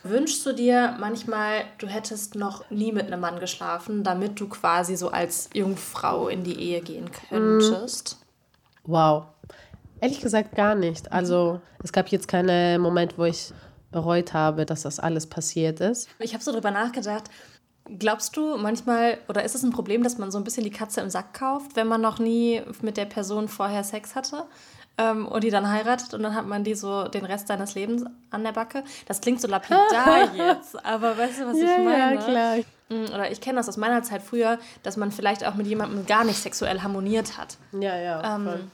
Wünschst 0.03 0.45
du 0.45 0.53
dir 0.53 0.95
manchmal, 1.00 1.63
du 1.77 1.88
hättest 1.88 2.35
noch 2.35 2.69
nie 2.71 2.91
mit 2.91 3.07
einem 3.07 3.19
Mann 3.19 3.39
geschlafen, 3.39 4.03
damit 4.03 4.39
du 4.39 4.47
quasi 4.47 4.95
so 4.95 5.09
als 5.09 5.50
Jungfrau 5.53 6.29
in 6.29 6.43
die 6.43 6.59
Ehe 6.59 6.81
gehen 6.81 7.09
könntest? 7.29 8.17
Wow. 8.83 9.25
Ehrlich 10.00 10.21
gesagt 10.21 10.55
gar 10.55 10.75
nicht. 10.75 11.11
Also 11.11 11.61
es 11.83 11.91
gab 11.91 12.07
jetzt 12.09 12.27
keinen 12.27 12.81
Moment, 12.81 13.17
wo 13.17 13.25
ich 13.25 13.53
bereut 13.91 14.33
habe, 14.33 14.65
dass 14.65 14.83
das 14.83 15.00
alles 15.00 15.27
passiert 15.27 15.79
ist. 15.79 16.09
Ich 16.19 16.33
habe 16.33 16.43
so 16.43 16.51
drüber 16.51 16.71
nachgedacht. 16.71 17.29
Glaubst 18.00 18.38
du 18.38 18.57
manchmal, 18.57 19.17
oder 19.27 19.43
ist 19.43 19.55
es 19.55 19.63
ein 19.63 19.71
Problem, 19.71 20.03
dass 20.03 20.17
man 20.17 20.31
so 20.31 20.38
ein 20.38 20.43
bisschen 20.43 20.63
die 20.63 20.71
Katze 20.71 21.01
im 21.01 21.09
Sack 21.09 21.33
kauft, 21.33 21.75
wenn 21.75 21.88
man 21.88 22.00
noch 22.00 22.19
nie 22.19 22.61
mit 22.81 22.95
der 22.95 23.05
Person 23.05 23.47
vorher 23.47 23.83
Sex 23.83 24.15
hatte 24.15 24.45
ähm, 24.97 25.27
und 25.27 25.43
die 25.43 25.50
dann 25.50 25.69
heiratet 25.69 26.13
und 26.13 26.23
dann 26.23 26.35
hat 26.35 26.47
man 26.47 26.63
die 26.63 26.75
so 26.75 27.07
den 27.07 27.25
Rest 27.25 27.47
seines 27.47 27.75
Lebens 27.75 28.05
an 28.29 28.43
der 28.43 28.53
Backe? 28.53 28.83
Das 29.07 29.19
klingt 29.19 29.41
so 29.41 29.47
lapidar 29.47 30.33
jetzt, 30.35 30.83
aber 30.85 31.17
weißt 31.17 31.41
du, 31.41 31.47
was 31.47 31.57
ja, 31.57 31.77
ich 31.77 31.83
meine? 31.83 32.15
Ja, 32.15 32.21
klar. 32.21 32.57
Mm, 32.91 33.13
oder 33.13 33.31
ich 33.31 33.41
kenne 33.41 33.57
das 33.57 33.69
aus 33.69 33.77
meiner 33.77 34.03
Zeit 34.03 34.21
früher, 34.21 34.60
dass 34.83 34.98
man 34.98 35.12
vielleicht 35.12 35.45
auch 35.48 35.55
mit 35.55 35.65
jemandem 35.65 36.05
gar 36.05 36.24
nicht 36.24 36.38
sexuell 36.38 36.81
harmoniert 36.81 37.38
hat. 37.38 37.57
Ja, 37.71 37.98
ja. 37.98 38.36
Ähm, 38.36 38.71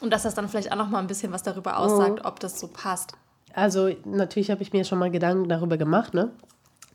und 0.00 0.12
dass 0.12 0.22
das 0.22 0.34
dann 0.34 0.48
vielleicht 0.48 0.70
auch 0.72 0.76
noch 0.76 0.88
mal 0.88 0.98
ein 0.98 1.06
bisschen 1.06 1.32
was 1.32 1.42
darüber 1.42 1.78
aussagt, 1.78 2.20
mhm. 2.20 2.26
ob 2.26 2.38
das 2.40 2.60
so 2.60 2.68
passt. 2.68 3.14
Also 3.54 3.90
natürlich 4.04 4.50
habe 4.50 4.62
ich 4.62 4.72
mir 4.72 4.84
schon 4.84 4.98
mal 4.98 5.10
Gedanken 5.10 5.48
darüber 5.48 5.76
gemacht, 5.76 6.14
ne? 6.14 6.30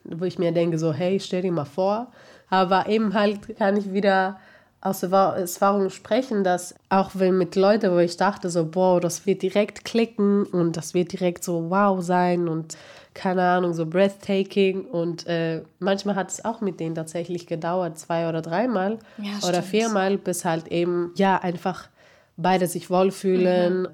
wo 0.06 0.25
ich 0.25 0.40
mir 0.40 0.52
denke, 0.52 0.78
so, 0.78 0.94
hey, 0.94 1.20
stell 1.20 1.42
dir 1.42 1.52
mal 1.52 1.66
vor. 1.66 2.08
Aber 2.50 2.88
eben 2.88 3.14
halt 3.14 3.58
kann 3.58 3.75
ich 3.75 3.92
wieder 3.92 4.40
aus 4.86 5.04
Erfahrung 5.04 5.89
sprechen, 5.89 6.44
dass 6.44 6.75
auch 6.89 7.12
wenn 7.13 7.38
mit 7.38 7.56
Leuten, 7.56 7.92
wo 7.92 7.98
ich 7.98 8.18
dachte, 8.18 8.50
so, 8.50 8.65
boah, 8.65 9.01
das 9.01 9.25
wird 9.25 9.42
direkt 9.42 9.86
klicken 9.86 10.44
und 10.44 10.77
das 10.77 10.94
wird 10.94 11.12
direkt 11.12 11.44
so 11.44 11.70
wow 11.70 12.01
sein 12.04 12.48
und 12.48 12.77
keine 13.13 13.44
Ahnung, 13.44 13.74
so 13.74 13.86
breathtaking. 13.86 14.86
Und 14.86 15.25
äh, 15.27 15.63
manchmal 15.80 16.15
hat 16.15 16.32
es 16.32 16.44
auch 16.44 16.62
mit 16.62 16.80
denen 16.80 16.96
tatsächlich 16.96 17.48
gedauert, 17.48 17.98
zwei 17.98 18.27
oder 18.27 18.42
dreimal 18.42 19.00
ja, 19.18 19.48
oder 19.48 19.63
viermal, 19.63 20.18
bis 20.18 20.46
halt 20.46 20.68
eben, 20.68 21.12
ja, 21.15 21.38
einfach 21.38 21.88
beide 22.38 22.68
sich 22.68 22.89
wohlfühlen. 22.89 23.84
Mhm 23.84 23.88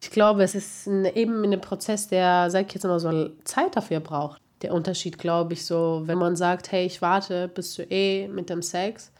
ich 0.00 0.10
glaube, 0.10 0.42
es 0.42 0.54
ist 0.54 0.86
ein, 0.86 1.04
eben 1.04 1.42
ein 1.44 1.60
Prozess, 1.60 2.08
der, 2.08 2.50
sag 2.50 2.66
ich 2.66 2.74
jetzt 2.74 2.84
mal 2.84 3.00
so, 3.00 3.30
Zeit 3.44 3.76
dafür 3.76 4.00
braucht. 4.00 4.40
Der 4.62 4.72
Unterschied, 4.72 5.18
glaube 5.18 5.52
ich, 5.52 5.66
so, 5.66 6.02
wenn 6.04 6.18
man 6.18 6.36
sagt, 6.36 6.72
hey, 6.72 6.86
ich 6.86 7.02
warte 7.02 7.48
bis 7.48 7.74
zu 7.74 7.82
eh 7.82 8.28
mit 8.28 8.48
dem 8.48 8.62
Sex, 8.62 9.12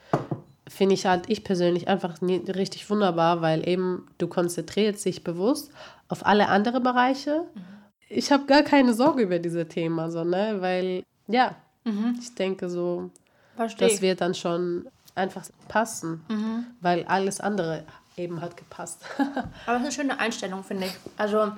finde 0.68 0.94
ich 0.94 1.06
halt 1.06 1.24
ich 1.28 1.44
persönlich 1.44 1.88
einfach 1.88 2.20
richtig 2.22 2.88
wunderbar, 2.90 3.40
weil 3.40 3.66
eben 3.68 4.06
du 4.18 4.26
konzentrierst 4.26 5.04
dich 5.04 5.24
bewusst 5.24 5.70
auf 6.08 6.26
alle 6.26 6.48
anderen 6.48 6.82
Bereiche. 6.82 7.44
Mhm. 7.54 7.64
Ich 8.08 8.32
habe 8.32 8.46
gar 8.46 8.62
keine 8.62 8.94
Sorge 8.94 9.22
über 9.22 9.38
diese 9.38 9.66
Thema, 9.66 10.10
so, 10.10 10.24
ne? 10.24 10.56
weil 10.60 11.02
ja, 11.28 11.56
mhm. 11.84 12.18
ich 12.20 12.34
denke 12.34 12.68
so, 12.68 13.10
Versteh. 13.56 13.88
das 13.88 14.00
wird 14.00 14.20
dann 14.20 14.34
schon 14.34 14.86
einfach 15.14 15.44
passen, 15.68 16.24
mhm. 16.28 16.66
weil 16.80 17.04
alles 17.04 17.40
andere 17.40 17.84
eben 18.16 18.40
hat 18.40 18.56
gepasst. 18.56 19.02
Aber 19.18 19.34
das 19.66 19.76
ist 19.76 19.84
eine 19.84 19.92
schöne 19.92 20.18
Einstellung, 20.18 20.62
finde 20.62 20.86
ich. 20.86 20.92
Also 21.16 21.52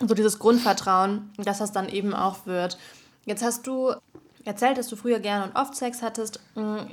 so 0.00 0.14
dieses 0.14 0.38
Grundvertrauen, 0.38 1.32
dass 1.38 1.58
das 1.58 1.72
dann 1.72 1.88
eben 1.88 2.14
auch 2.14 2.46
wird. 2.46 2.78
Jetzt 3.24 3.42
hast 3.42 3.66
du 3.66 3.94
erzählt, 4.48 4.78
dass 4.78 4.88
du 4.88 4.96
früher 4.96 5.20
gerne 5.20 5.44
und 5.44 5.56
oft 5.56 5.76
Sex 5.76 6.02
hattest. 6.02 6.40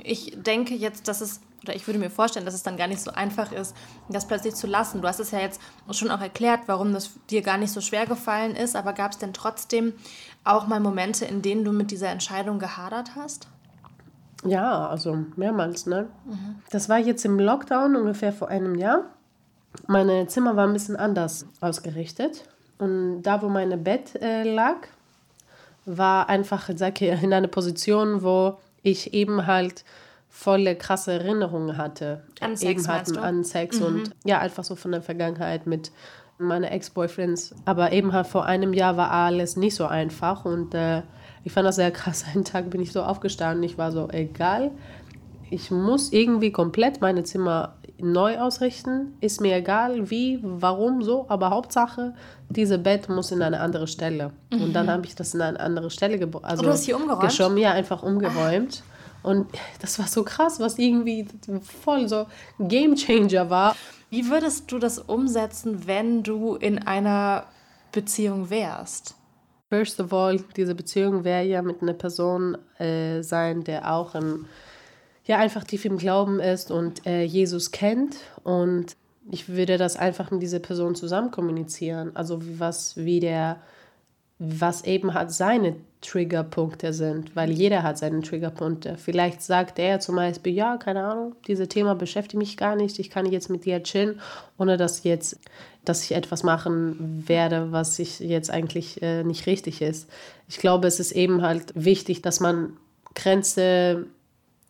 Ich 0.04 0.36
denke 0.40 0.74
jetzt, 0.74 1.08
dass 1.08 1.20
es, 1.20 1.40
oder 1.64 1.74
ich 1.74 1.86
würde 1.88 1.98
mir 1.98 2.10
vorstellen, 2.10 2.44
dass 2.44 2.54
es 2.54 2.62
dann 2.62 2.76
gar 2.76 2.86
nicht 2.86 3.00
so 3.00 3.10
einfach 3.10 3.50
ist, 3.50 3.74
das 4.08 4.28
plötzlich 4.28 4.54
zu 4.54 4.66
lassen. 4.66 5.02
Du 5.02 5.08
hast 5.08 5.18
es 5.18 5.32
ja 5.32 5.40
jetzt 5.40 5.60
schon 5.90 6.10
auch 6.10 6.20
erklärt, 6.20 6.60
warum 6.66 6.92
das 6.92 7.10
dir 7.30 7.42
gar 7.42 7.58
nicht 7.58 7.72
so 7.72 7.80
schwer 7.80 8.06
gefallen 8.06 8.54
ist, 8.54 8.76
aber 8.76 8.92
gab 8.92 9.12
es 9.12 9.18
denn 9.18 9.32
trotzdem 9.32 9.94
auch 10.44 10.66
mal 10.66 10.78
Momente, 10.78 11.24
in 11.24 11.42
denen 11.42 11.64
du 11.64 11.72
mit 11.72 11.90
dieser 11.90 12.08
Entscheidung 12.08 12.58
gehadert 12.58 13.16
hast? 13.16 13.48
Ja, 14.44 14.88
also 14.88 15.24
mehrmals, 15.34 15.86
ne? 15.86 16.08
Mhm. 16.26 16.56
Das 16.70 16.88
war 16.88 16.98
jetzt 16.98 17.24
im 17.24 17.40
Lockdown 17.40 17.96
ungefähr 17.96 18.32
vor 18.32 18.48
einem 18.48 18.76
Jahr. 18.76 19.06
Meine 19.86 20.26
Zimmer 20.26 20.56
war 20.56 20.66
ein 20.66 20.72
bisschen 20.72 20.96
anders 20.96 21.46
ausgerichtet. 21.60 22.44
Und 22.78 23.22
da, 23.22 23.40
wo 23.40 23.48
mein 23.48 23.82
Bett 23.82 24.14
äh, 24.16 24.42
lag, 24.42 24.76
war 25.86 26.28
einfach, 26.28 26.68
sag 26.74 27.00
ich, 27.00 27.22
in 27.22 27.32
einer 27.32 27.48
Position, 27.48 28.22
wo 28.22 28.58
ich 28.82 29.14
eben 29.14 29.46
halt 29.46 29.84
volle 30.28 30.76
krasse 30.76 31.12
Erinnerungen 31.12 31.78
hatte. 31.78 32.22
An 32.40 32.56
Sex, 32.56 32.70
eben 32.70 32.88
halt 32.88 33.16
an 33.16 33.44
Sex 33.44 33.80
und 33.80 34.10
ja, 34.24 34.38
einfach 34.38 34.64
so 34.64 34.76
von 34.76 34.92
der 34.92 35.00
Vergangenheit 35.00 35.66
mit 35.66 35.90
meinen 36.38 36.64
Ex-Boyfriends. 36.64 37.54
Aber 37.64 37.92
eben 37.92 38.12
halt 38.12 38.26
vor 38.26 38.44
einem 38.44 38.74
Jahr 38.74 38.96
war 38.96 39.10
alles 39.10 39.56
nicht 39.56 39.74
so 39.74 39.86
einfach 39.86 40.44
und 40.44 40.74
äh, 40.74 41.02
ich 41.44 41.52
fand 41.52 41.66
das 41.66 41.76
sehr 41.76 41.90
krass. 41.90 42.24
Einen 42.34 42.44
Tag 42.44 42.68
bin 42.70 42.82
ich 42.82 42.92
so 42.92 43.02
aufgestanden, 43.02 43.62
ich 43.62 43.78
war 43.78 43.92
so, 43.92 44.10
egal, 44.10 44.72
ich 45.48 45.70
muss 45.70 46.12
irgendwie 46.12 46.52
komplett 46.52 47.00
meine 47.00 47.22
Zimmer 47.22 47.76
neu 47.98 48.38
ausrichten. 48.38 49.16
Ist 49.20 49.40
mir 49.40 49.56
egal, 49.56 50.10
wie, 50.10 50.38
warum, 50.42 51.02
so, 51.02 51.26
aber 51.28 51.50
Hauptsache, 51.50 52.14
diese 52.48 52.78
Bett 52.78 53.08
muss 53.08 53.30
in 53.30 53.42
eine 53.42 53.60
andere 53.60 53.86
Stelle. 53.86 54.32
Und 54.52 54.72
dann 54.72 54.90
habe 54.90 55.06
ich 55.06 55.14
das 55.14 55.34
in 55.34 55.40
eine 55.40 55.58
andere 55.58 55.90
Stelle 55.90 56.18
gebracht. 56.18 56.44
Also 56.44 56.62
du 56.62 56.70
hast 56.70 56.84
hier 56.84 56.96
umgeräumt? 56.96 57.22
Geschoben, 57.22 57.56
ja, 57.58 57.72
einfach 57.72 58.02
umgeräumt. 58.02 58.82
Und 59.22 59.48
das 59.80 59.98
war 59.98 60.06
so 60.06 60.22
krass, 60.22 60.60
was 60.60 60.78
irgendwie 60.78 61.26
voll 61.82 62.08
so 62.08 62.26
Game 62.60 62.94
Changer 62.94 63.50
war. 63.50 63.74
Wie 64.08 64.30
würdest 64.30 64.70
du 64.70 64.78
das 64.78 64.98
umsetzen, 64.98 65.86
wenn 65.86 66.22
du 66.22 66.54
in 66.54 66.78
einer 66.78 67.44
Beziehung 67.90 68.50
wärst? 68.50 69.16
First 69.68 70.00
of 70.00 70.12
all, 70.12 70.38
diese 70.56 70.76
Beziehung 70.76 71.24
wäre 71.24 71.44
ja 71.44 71.60
mit 71.60 71.82
einer 71.82 71.94
Person 71.94 72.56
äh, 72.78 73.22
sein, 73.22 73.64
der 73.64 73.92
auch 73.92 74.14
im, 74.14 74.46
ja, 75.26 75.38
einfach 75.38 75.64
tief 75.64 75.84
im 75.84 75.98
Glauben 75.98 76.40
ist 76.40 76.70
und 76.70 77.06
äh, 77.06 77.22
Jesus 77.22 77.72
kennt. 77.72 78.16
Und 78.44 78.96
ich 79.30 79.48
würde 79.48 79.76
das 79.76 79.96
einfach 79.96 80.30
mit 80.30 80.42
dieser 80.42 80.60
Person 80.60 80.94
zusammen 80.94 81.32
kommunizieren. 81.32 82.12
Also 82.14 82.40
was, 82.58 82.96
wie 82.96 83.18
der, 83.18 83.60
was 84.38 84.84
eben 84.84 85.14
halt 85.14 85.32
seine 85.32 85.76
Triggerpunkte 86.00 86.92
sind, 86.92 87.34
weil 87.34 87.50
jeder 87.50 87.82
hat 87.82 87.98
seine 87.98 88.20
Triggerpunkte. 88.20 88.96
Vielleicht 88.96 89.42
sagt 89.42 89.80
er 89.80 89.98
zum 89.98 90.14
Beispiel, 90.14 90.52
ja, 90.52 90.76
keine 90.76 91.04
Ahnung, 91.04 91.34
dieses 91.48 91.68
Thema 91.68 91.96
beschäftigt 91.96 92.38
mich 92.38 92.56
gar 92.56 92.76
nicht, 92.76 93.00
ich 93.00 93.10
kann 93.10 93.26
jetzt 93.26 93.50
mit 93.50 93.64
dir 93.64 93.82
chillen, 93.82 94.20
ohne 94.58 94.76
dass 94.76 95.02
jetzt, 95.02 95.40
dass 95.84 96.04
ich 96.04 96.12
etwas 96.12 96.44
machen 96.44 97.24
werde, 97.26 97.72
was 97.72 97.98
ich 97.98 98.20
jetzt 98.20 98.50
eigentlich 98.50 99.02
äh, 99.02 99.24
nicht 99.24 99.46
richtig 99.46 99.82
ist. 99.82 100.08
Ich 100.46 100.58
glaube, 100.58 100.86
es 100.86 101.00
ist 101.00 101.12
eben 101.12 101.42
halt 101.42 101.72
wichtig, 101.74 102.22
dass 102.22 102.38
man 102.38 102.76
Grenze 103.14 104.06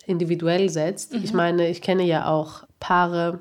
individuell 0.06 0.68
setzt. 0.68 1.14
Ich 1.14 1.32
meine, 1.32 1.68
ich 1.68 1.82
kenne 1.82 2.04
ja 2.04 2.28
auch 2.28 2.64
Paare, 2.80 3.40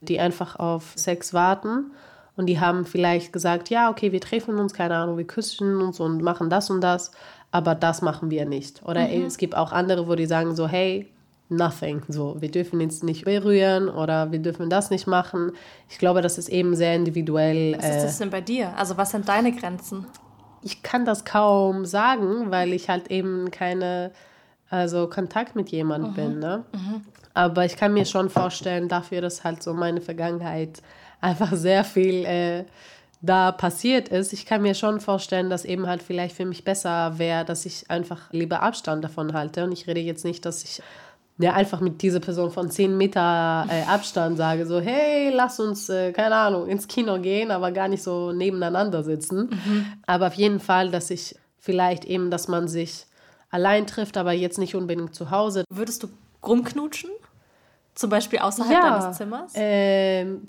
die 0.00 0.18
einfach 0.18 0.56
auf 0.56 0.92
Sex 0.96 1.34
warten 1.34 1.92
und 2.36 2.46
die 2.46 2.60
haben 2.60 2.84
vielleicht 2.84 3.32
gesagt, 3.32 3.70
ja, 3.70 3.90
okay, 3.90 4.12
wir 4.12 4.20
treffen 4.20 4.58
uns, 4.58 4.72
keine 4.72 4.96
Ahnung, 4.96 5.18
wir 5.18 5.26
küssen 5.26 5.80
uns 5.80 6.00
und 6.00 6.22
machen 6.22 6.50
das 6.50 6.70
und 6.70 6.80
das, 6.80 7.12
aber 7.50 7.74
das 7.74 8.02
machen 8.02 8.30
wir 8.30 8.46
nicht. 8.46 8.82
Oder 8.84 9.10
es 9.10 9.36
gibt 9.36 9.56
auch 9.56 9.72
andere, 9.72 10.08
wo 10.08 10.14
die 10.14 10.26
sagen 10.26 10.54
so, 10.56 10.66
hey, 10.66 11.08
nothing, 11.48 12.02
so, 12.08 12.36
wir 12.40 12.50
dürfen 12.50 12.80
uns 12.80 13.02
nicht 13.02 13.24
berühren 13.24 13.88
oder 13.88 14.32
wir 14.32 14.38
dürfen 14.38 14.70
das 14.70 14.90
nicht 14.90 15.06
machen. 15.06 15.52
Ich 15.88 15.98
glaube, 15.98 16.22
das 16.22 16.38
ist 16.38 16.48
eben 16.48 16.74
sehr 16.76 16.94
individuell. 16.94 17.76
Was 17.76 17.84
ist 17.84 17.96
äh, 17.96 18.02
das 18.02 18.18
denn 18.18 18.30
bei 18.30 18.40
dir? 18.40 18.76
Also 18.76 18.96
was 18.96 19.10
sind 19.10 19.28
deine 19.28 19.52
Grenzen? 19.52 20.06
ich 20.62 20.82
kann 20.82 21.04
das 21.04 21.24
kaum 21.24 21.84
sagen, 21.84 22.50
weil 22.50 22.72
ich 22.72 22.88
halt 22.88 23.10
eben 23.10 23.50
keine, 23.50 24.12
also 24.70 25.08
Kontakt 25.08 25.56
mit 25.56 25.68
jemand 25.70 26.14
bin. 26.14 26.38
Ne? 26.38 26.64
Aber 27.34 27.64
ich 27.64 27.76
kann 27.76 27.92
mir 27.92 28.06
schon 28.06 28.30
vorstellen, 28.30 28.88
dafür, 28.88 29.20
dass 29.20 29.44
halt 29.44 29.62
so 29.62 29.74
meine 29.74 30.00
Vergangenheit 30.00 30.80
einfach 31.20 31.52
sehr 31.54 31.84
viel 31.84 32.24
äh, 32.24 32.64
da 33.22 33.52
passiert 33.52 34.08
ist, 34.08 34.32
ich 34.32 34.46
kann 34.46 34.62
mir 34.62 34.74
schon 34.74 35.00
vorstellen, 35.00 35.50
dass 35.50 35.66
eben 35.66 35.86
halt 35.86 36.02
vielleicht 36.02 36.34
für 36.34 36.46
mich 36.46 36.64
besser 36.64 37.18
wäre, 37.18 37.44
dass 37.44 37.66
ich 37.66 37.90
einfach 37.90 38.32
lieber 38.32 38.62
Abstand 38.62 39.04
davon 39.04 39.34
halte. 39.34 39.64
Und 39.64 39.72
ich 39.72 39.86
rede 39.86 40.00
jetzt 40.00 40.24
nicht, 40.24 40.46
dass 40.46 40.64
ich 40.64 40.80
ja, 41.38 41.52
einfach 41.54 41.80
mit 41.80 42.02
dieser 42.02 42.20
Person 42.20 42.50
von 42.50 42.70
10 42.70 42.96
Meter 42.96 43.66
äh, 43.68 43.82
Abstand 43.88 44.38
sage, 44.38 44.66
so, 44.66 44.80
hey, 44.80 45.30
lass 45.34 45.60
uns, 45.60 45.88
äh, 45.88 46.12
keine 46.12 46.34
Ahnung, 46.34 46.66
ins 46.68 46.88
Kino 46.88 47.18
gehen, 47.18 47.50
aber 47.50 47.72
gar 47.72 47.88
nicht 47.88 48.02
so 48.02 48.32
nebeneinander 48.32 49.02
sitzen. 49.02 49.50
Aber 50.06 50.28
auf 50.28 50.34
jeden 50.34 50.60
Fall, 50.60 50.90
dass 50.90 51.10
ich 51.10 51.34
vielleicht 51.58 52.06
eben, 52.06 52.30
dass 52.30 52.48
man 52.48 52.68
sich 52.68 53.06
allein 53.50 53.86
trifft, 53.86 54.16
aber 54.16 54.32
jetzt 54.32 54.58
nicht 54.58 54.74
unbedingt 54.74 55.14
zu 55.14 55.30
Hause. 55.30 55.64
Würdest 55.70 56.02
du 56.02 56.08
rumknutschen? 56.42 57.10
Zum 57.94 58.08
Beispiel 58.10 58.38
außerhalb 58.38 58.80
deines 58.80 59.16
Zimmers? 59.16 59.52
Ähm, 59.54 60.46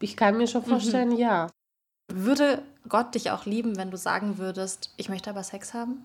ich 0.00 0.16
kann 0.16 0.36
mir 0.36 0.46
schon 0.46 0.62
vorstellen, 0.64 1.16
ja. 1.16 1.48
Würde 2.12 2.62
Gott 2.88 3.14
dich 3.14 3.30
auch 3.30 3.44
lieben, 3.46 3.76
wenn 3.76 3.90
du 3.90 3.96
sagen 3.96 4.38
würdest, 4.38 4.92
ich 4.96 5.08
möchte 5.08 5.30
aber 5.30 5.42
Sex 5.42 5.74
haben? 5.74 6.04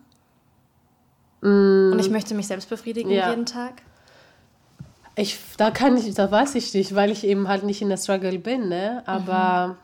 Und 1.41 1.99
ich 1.99 2.09
möchte 2.09 2.33
mich 2.35 2.47
selbst 2.47 2.69
befriedigen 2.69 3.11
Ja. 3.11 3.29
jeden 3.29 3.45
Tag? 3.45 3.81
Ich, 5.15 5.37
da 5.57 5.71
kann 5.71 5.97
ich, 5.97 6.13
da 6.15 6.31
weiß 6.31 6.55
ich 6.55 6.73
nicht, 6.73 6.95
weil 6.95 7.11
ich 7.11 7.23
eben 7.25 7.47
halt 7.47 7.63
nicht 7.63 7.81
in 7.81 7.89
der 7.89 7.97
Struggle 7.97 8.39
bin, 8.39 8.69
ne? 8.69 9.03
Aber 9.05 9.77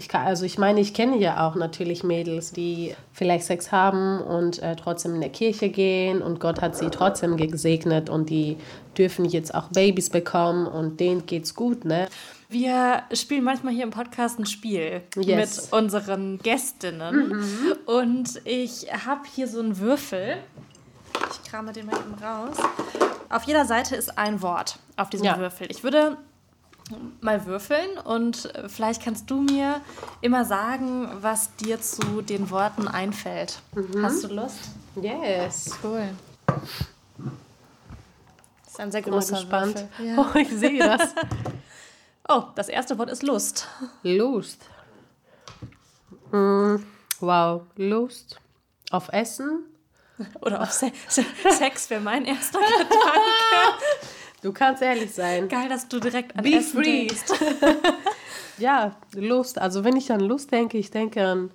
ich 0.00 0.08
kann, 0.08 0.26
also 0.26 0.46
ich 0.46 0.56
meine, 0.56 0.80
ich 0.80 0.94
kenne 0.94 1.18
ja 1.18 1.46
auch 1.46 1.54
natürlich 1.56 2.02
Mädels, 2.02 2.52
die 2.52 2.94
vielleicht 3.12 3.44
Sex 3.44 3.70
haben 3.70 4.20
und 4.22 4.58
äh, 4.62 4.74
trotzdem 4.74 5.14
in 5.14 5.20
der 5.20 5.28
Kirche 5.28 5.68
gehen 5.68 6.22
und 6.22 6.40
Gott 6.40 6.62
hat 6.62 6.74
sie 6.74 6.88
trotzdem 6.88 7.36
gesegnet 7.36 8.08
und 8.08 8.30
die 8.30 8.56
dürfen 8.96 9.26
jetzt 9.26 9.54
auch 9.54 9.68
Babys 9.68 10.08
bekommen 10.08 10.66
und 10.66 11.00
denen 11.00 11.26
geht's 11.26 11.54
gut, 11.54 11.84
ne? 11.84 12.08
Wir 12.48 13.02
spielen 13.12 13.44
manchmal 13.44 13.74
hier 13.74 13.84
im 13.84 13.90
Podcast 13.90 14.38
ein 14.38 14.46
Spiel 14.46 15.02
Yes. 15.16 15.64
mit 15.70 15.72
unseren 15.72 16.38
Gästinnen. 16.38 17.44
Und 17.84 18.40
ich 18.44 18.86
habe 19.06 19.20
hier 19.34 19.46
so 19.46 19.60
einen 19.60 19.78
Würfel. 19.78 20.38
Ich 21.30 21.48
krame 21.50 21.72
den 21.72 21.86
mal 21.86 21.94
eben 21.96 22.14
raus. 22.24 22.56
Auf 23.28 23.44
jeder 23.44 23.66
Seite 23.66 23.94
ist 23.94 24.18
ein 24.18 24.40
Wort 24.42 24.78
auf 24.96 25.10
diesem 25.10 25.26
Ja. 25.26 25.38
Würfel. 25.38 25.68
Ich 25.70 25.84
würde 25.84 26.16
mal 27.20 27.46
würfeln 27.46 27.98
und 28.04 28.54
äh, 28.54 28.68
vielleicht 28.68 29.02
kannst 29.02 29.30
du 29.30 29.40
mir 29.42 29.80
immer 30.20 30.44
sagen, 30.44 31.08
was 31.20 31.54
dir 31.56 31.80
zu 31.80 32.22
den 32.22 32.50
Worten 32.50 32.88
einfällt. 32.88 33.60
Hast 34.02 34.24
du 34.24 34.28
Lust? 34.28 34.58
Yes. 35.00 35.70
Cool. 35.82 36.08
Das 36.46 36.62
ist 38.74 38.80
ein 38.80 38.92
sehr 38.92 39.02
großer 39.02 39.36
gespannt. 39.36 39.76
Würfel. 39.76 40.06
Ja. 40.06 40.16
Oh, 40.18 40.36
ich 40.38 40.48
sehe 40.50 40.78
das. 40.78 41.14
Oh, 42.32 42.44
das 42.54 42.68
erste 42.68 42.96
Wort 42.96 43.10
ist 43.10 43.24
Lust. 43.24 43.66
Lust. 44.04 44.60
Mm, 46.30 46.76
wow, 47.18 47.62
Lust. 47.74 48.38
Auf 48.92 49.08
Essen. 49.12 49.64
Oder 50.40 50.62
auf 50.62 50.70
Se 50.70 50.92
Sex 51.08 51.90
wäre 51.90 52.00
mein 52.00 52.24
erster 52.26 52.60
Gedanke. 52.78 53.82
Du 54.42 54.52
kannst 54.52 54.82
ehrlich 54.82 55.12
sein. 55.12 55.48
Geil, 55.48 55.68
dass 55.68 55.86
du 55.88 56.00
direkt 56.00 56.36
an 56.36 56.44
Be 56.44 56.54
Essen 56.54 56.82
free. 56.82 57.08
Ja, 58.58 58.96
Lust. 59.14 59.58
Also 59.58 59.84
wenn 59.84 59.96
ich 59.96 60.12
an 60.12 60.20
Lust 60.20 60.52
denke, 60.52 60.76
ich 60.76 60.90
denke 60.90 61.26
an 61.26 61.50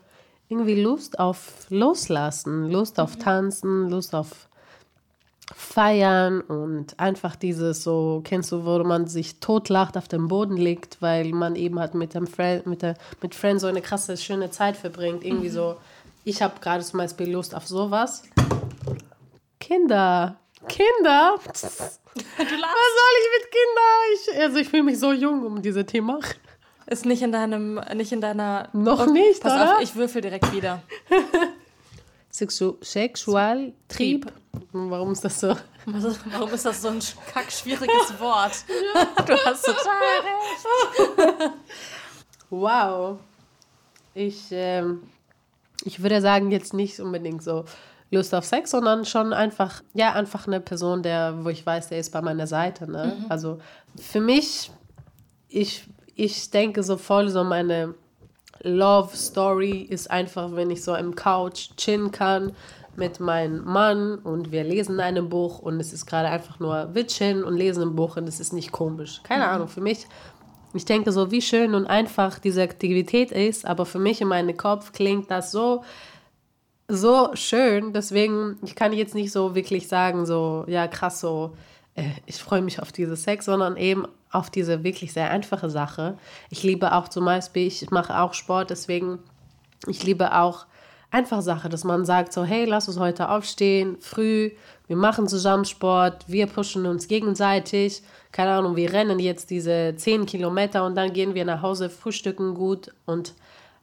irgendwie 0.50 0.82
Lust 0.82 1.20
auf 1.20 1.68
Loslassen, 1.70 2.70
Lust 2.70 3.00
auf 3.00 3.16
Tanzen, 3.18 3.90
Lust 3.90 4.16
auf 4.16 4.50
Feiern 5.56 6.42
und 6.42 7.00
einfach 7.00 7.36
dieses 7.36 7.84
so, 7.84 8.22
kennst 8.24 8.52
du, 8.52 8.66
wo 8.66 8.84
man 8.84 9.06
sich 9.06 9.40
totlacht, 9.40 9.98
auf 9.98 10.08
dem 10.08 10.28
Boden 10.28 10.58
liegt, 10.58 11.00
weil 11.02 11.32
man 11.32 11.56
eben 11.56 11.80
halt 11.80 11.94
mit 11.94 12.16
dem 12.16 12.26
Friend, 12.26 12.66
mit 12.66 12.82
der 12.82 12.96
mit 13.22 13.36
Friends 13.36 13.62
so 13.62 13.68
eine 13.68 13.82
krasse, 13.82 14.18
schöne 14.18 14.50
Zeit 14.50 14.76
verbringt. 14.76 15.24
Irgendwie 15.24 15.50
so, 15.50 15.78
ich 16.24 16.42
habe 16.42 16.60
gerade 16.60 16.84
zum 16.84 16.98
Beispiel 16.98 17.32
Lust 17.32 17.54
auf 17.54 17.68
sowas. 17.68 18.24
Kinder. 19.60 20.38
Kinder? 20.68 21.36
Was 22.38 22.48
soll 22.48 23.14
ich 23.20 23.30
mit 23.42 23.52
Kindern? 23.52 24.04
Ich, 24.14 24.42
also 24.42 24.58
ich 24.58 24.70
fühle 24.70 24.84
mich 24.84 25.00
so 25.00 25.12
jung 25.12 25.46
um 25.46 25.62
dieses 25.62 25.86
Thema. 25.86 26.20
Ist 26.88 27.06
nicht 27.06 27.22
in 27.22 27.32
deinem, 27.32 27.82
nicht 27.96 28.12
in 28.12 28.22
deiner. 28.22 28.70
Noch 28.74 29.06
nicht, 29.08 29.42
Pass 29.42 29.54
oder? 29.54 29.76
auf, 29.78 29.82
ich 29.82 29.96
würfel 29.96 30.22
direkt 30.22 30.52
wieder. 30.54 30.82
Sexu 32.30 32.78
Sexualtrieb. 32.82 34.32
Warum 34.72 35.12
ist 35.12 35.24
das 35.24 35.40
so? 35.40 35.56
Warum 35.86 36.50
ist 36.54 36.66
das 36.66 36.82
so 36.82 36.90
ein 36.90 37.00
kack 37.34 37.52
schwieriges 37.52 38.14
Wort? 38.20 38.66
Du 39.26 39.34
hast 39.46 39.66
total 39.66 39.98
recht. 40.22 41.54
Wow. 42.50 43.20
Ich, 44.14 44.48
ähm, 44.52 45.04
ich 45.84 46.02
würde 46.02 46.22
sagen, 46.22 46.52
jetzt 46.52 46.74
nicht 46.74 47.00
unbedingt 47.00 47.44
so 47.44 47.66
Lust 48.12 48.34
auf 48.36 48.46
Sex, 48.46 48.72
sondern 48.72 49.06
schon 49.06 49.34
einfach, 49.34 49.82
ja, 49.94 50.14
einfach 50.14 50.48
eine 50.48 50.60
Person, 50.60 51.04
der, 51.04 51.44
wo 51.44 51.50
ich 51.50 51.66
weiß, 51.66 51.90
der 51.90 52.00
ist 52.00 52.12
bei 52.12 52.22
meiner 52.22 52.48
Seite. 52.48 52.90
Ne? 52.90 53.26
Also 53.30 53.60
für 54.00 54.22
mich, 54.22 54.72
ich, 55.50 55.88
ich 56.16 56.50
denke 56.52 56.84
so 56.84 56.98
voll 56.98 57.30
so 57.30 57.44
meine 57.44 57.96
Love 58.62 59.16
Story 59.16 59.82
ist 59.82 60.10
einfach, 60.10 60.56
wenn 60.56 60.70
ich 60.70 60.84
so 60.84 60.96
im 60.96 61.16
Couch 61.16 61.70
chillen 61.78 62.12
kann 62.12 62.54
mit 62.96 63.20
meinem 63.20 63.64
Mann 63.66 64.20
und 64.20 64.52
wir 64.52 64.64
lesen 64.64 65.00
ein 65.00 65.30
Buch 65.30 65.60
und 65.60 65.80
es 65.80 65.92
ist 65.92 66.06
gerade 66.06 66.30
einfach 66.30 66.60
nur 66.60 66.94
wir 66.94 67.06
chillen 67.06 67.44
und 67.44 67.56
lesen 67.56 67.84
ein 67.84 67.96
Buch 67.96 68.18
und 68.18 68.28
es 68.28 68.40
ist 68.40 68.54
nicht 68.54 68.72
komisch. 68.72 69.22
Keine 69.24 69.48
Ahnung, 69.48 69.68
für 69.68 69.82
mich 69.82 70.08
Ich 70.74 70.86
denke 70.86 71.12
so, 71.12 71.32
wie 71.32 71.42
schön 71.42 71.76
und 71.76 71.86
einfach 71.86 72.40
diese 72.40 72.64
Aktivität 72.64 73.32
ist, 73.32 73.66
aber 73.66 73.86
für 73.86 74.00
mich 74.00 74.22
in 74.22 74.30
meinem 74.30 74.56
Kopf 74.56 74.94
klingt 74.94 75.30
das 75.30 75.52
so, 75.52 75.84
so 76.88 77.32
schön. 77.34 77.94
Deswegen, 77.94 78.58
ich 78.64 78.76
kann 78.76 78.94
jetzt 78.94 79.16
nicht 79.16 79.32
so 79.32 79.56
wirklich 79.56 79.88
sagen, 79.88 80.26
so, 80.26 80.66
ja, 80.68 80.88
krass, 80.88 81.20
so, 81.20 81.56
äh, 81.96 82.10
ich 82.26 82.38
freue 82.38 82.62
mich 82.62 82.82
auf 82.82 82.92
diese 82.92 83.16
Sex, 83.16 83.46
sondern 83.46 83.78
eben 83.78 84.06
auf 84.32 84.50
diese 84.50 84.84
wirklich 84.84 85.14
sehr 85.14 85.32
einfache 85.32 85.70
Sache. 85.70 86.18
Ich 86.50 86.64
liebe 86.64 86.94
auch 86.94 87.08
zum 87.08 87.26
Beispiel, 87.26 87.68
ich 87.68 87.90
mache 87.92 88.20
auch 88.20 88.34
Sport, 88.34 88.70
deswegen, 88.70 89.20
ich 89.88 90.04
liebe 90.04 90.36
auch 90.36 90.66
einfach 91.12 91.42
Sache, 91.42 91.70
dass 91.70 91.86
man 91.86 92.04
sagt 92.06 92.34
so, 92.34 92.44
hey, 92.44 92.66
lass 92.66 92.88
uns 92.90 93.00
heute 93.00 93.30
aufstehen, 93.30 93.98
früh, 94.02 94.52
wir 94.88 94.98
machen 94.98 95.28
zusammen 95.28 95.66
Sport, 95.66 96.26
wir 96.28 96.48
pushen 96.48 96.86
uns 96.86 97.08
gegenseitig, 97.08 98.04
keine 98.32 98.52
Ahnung, 98.52 98.76
wir 98.76 98.92
rennen 98.92 99.20
jetzt 99.20 99.50
diese 99.50 99.94
10 99.96 100.26
Kilometer 100.26 100.86
und 100.86 100.96
dann 100.96 101.14
gehen 101.14 101.34
wir 101.34 101.46
nach 101.46 101.62
Hause, 101.62 101.90
frühstücken 101.90 102.54
gut 102.54 102.94
und 103.06 103.34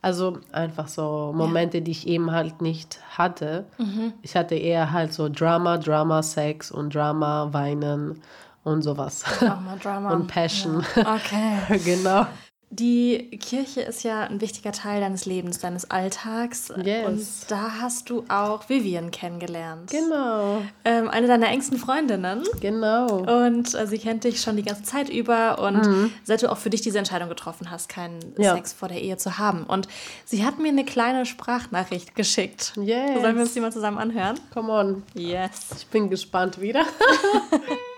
also 0.03 0.41
einfach 0.51 0.89
so 0.89 1.33
Momente, 1.35 1.79
ja. 1.79 1.85
die 1.85 1.93
ich 1.93 2.09
eben 2.09 2.33
halt 2.33 2.61
nicht 2.61 2.99
hatte. 3.17 3.67
Mhm. 3.79 4.13
Ich 4.23 4.35
hatte 4.37 4.57
eher 4.57 4.91
halt 4.91 5.13
so 5.13 5.29
Drama, 5.29 5.79
Drama, 5.79 6.23
Sex 6.25 6.73
und 6.73 6.93
Drama, 6.93 7.53
Weinen 7.53 8.21
und 8.65 8.83
sowas. 8.83 9.25
Drama, 9.39 9.77
Drama. 9.77 10.11
und 10.15 10.27
Passion. 10.27 10.85
Ja. 10.97 11.15
Okay. 11.15 11.79
genau. 11.85 12.27
Die 12.75 13.29
Kirche 13.39 13.83
ist 13.83 14.03
ja 14.03 14.23
ein 14.23 14.41
wichtiger 14.41 14.73
Teil 14.73 15.03
deines 15.03 15.27
Lebens, 15.27 15.59
deines 15.59 15.91
Alltags. 15.91 16.73
Yes. 16.83 17.07
Und 17.07 17.27
da 17.49 17.73
hast 17.83 18.09
du 18.09 18.25
auch 18.29 18.67
Vivian 18.71 19.11
kennengelernt. 19.11 19.91
Genau. 19.91 20.63
Ähm, 20.87 21.11
eine 21.11 21.27
deiner 21.27 21.49
engsten 21.49 21.77
Freundinnen. 21.77 22.45
Genau. 22.63 23.19
Und 23.19 23.75
äh, 23.75 23.87
sie 23.87 23.99
kennt 23.99 24.25
dich 24.25 24.41
schon 24.41 24.57
die 24.57 24.63
ganze 24.63 24.85
Zeit 24.85 25.11
über 25.11 25.59
und 25.59 25.87
mhm. 25.87 26.13
seit 26.25 26.43
du 26.43 26.51
auch 26.51 26.57
für 26.57 26.71
dich 26.71 26.81
diese 26.81 26.97
Entscheidung 26.97 27.29
getroffen 27.29 27.71
hast, 27.71 27.91
keinen 27.91 28.21
ja. 28.39 28.55
Sex 28.55 28.73
vor 28.73 28.89
der 28.89 29.03
Ehe 29.03 29.19
zu 29.19 29.37
haben. 29.37 29.65
Und 29.65 29.87
sie 30.25 30.43
hat 30.43 30.59
mir 30.59 30.69
eine 30.69 30.87
kleine 30.87 31.27
Sprachnachricht 31.27 32.15
geschickt. 32.15 32.73
Yes. 32.77 33.21
Sollen 33.21 33.37
wir 33.37 33.43
uns 33.43 33.53
die 33.53 33.61
mal 33.61 33.73
zusammen 33.73 33.99
anhören? 33.99 34.41
Come 34.55 34.73
on. 34.73 35.03
Yes. 35.13 35.51
Ich 35.77 35.87
bin 35.89 36.09
gespannt 36.09 36.59
wieder. 36.59 36.87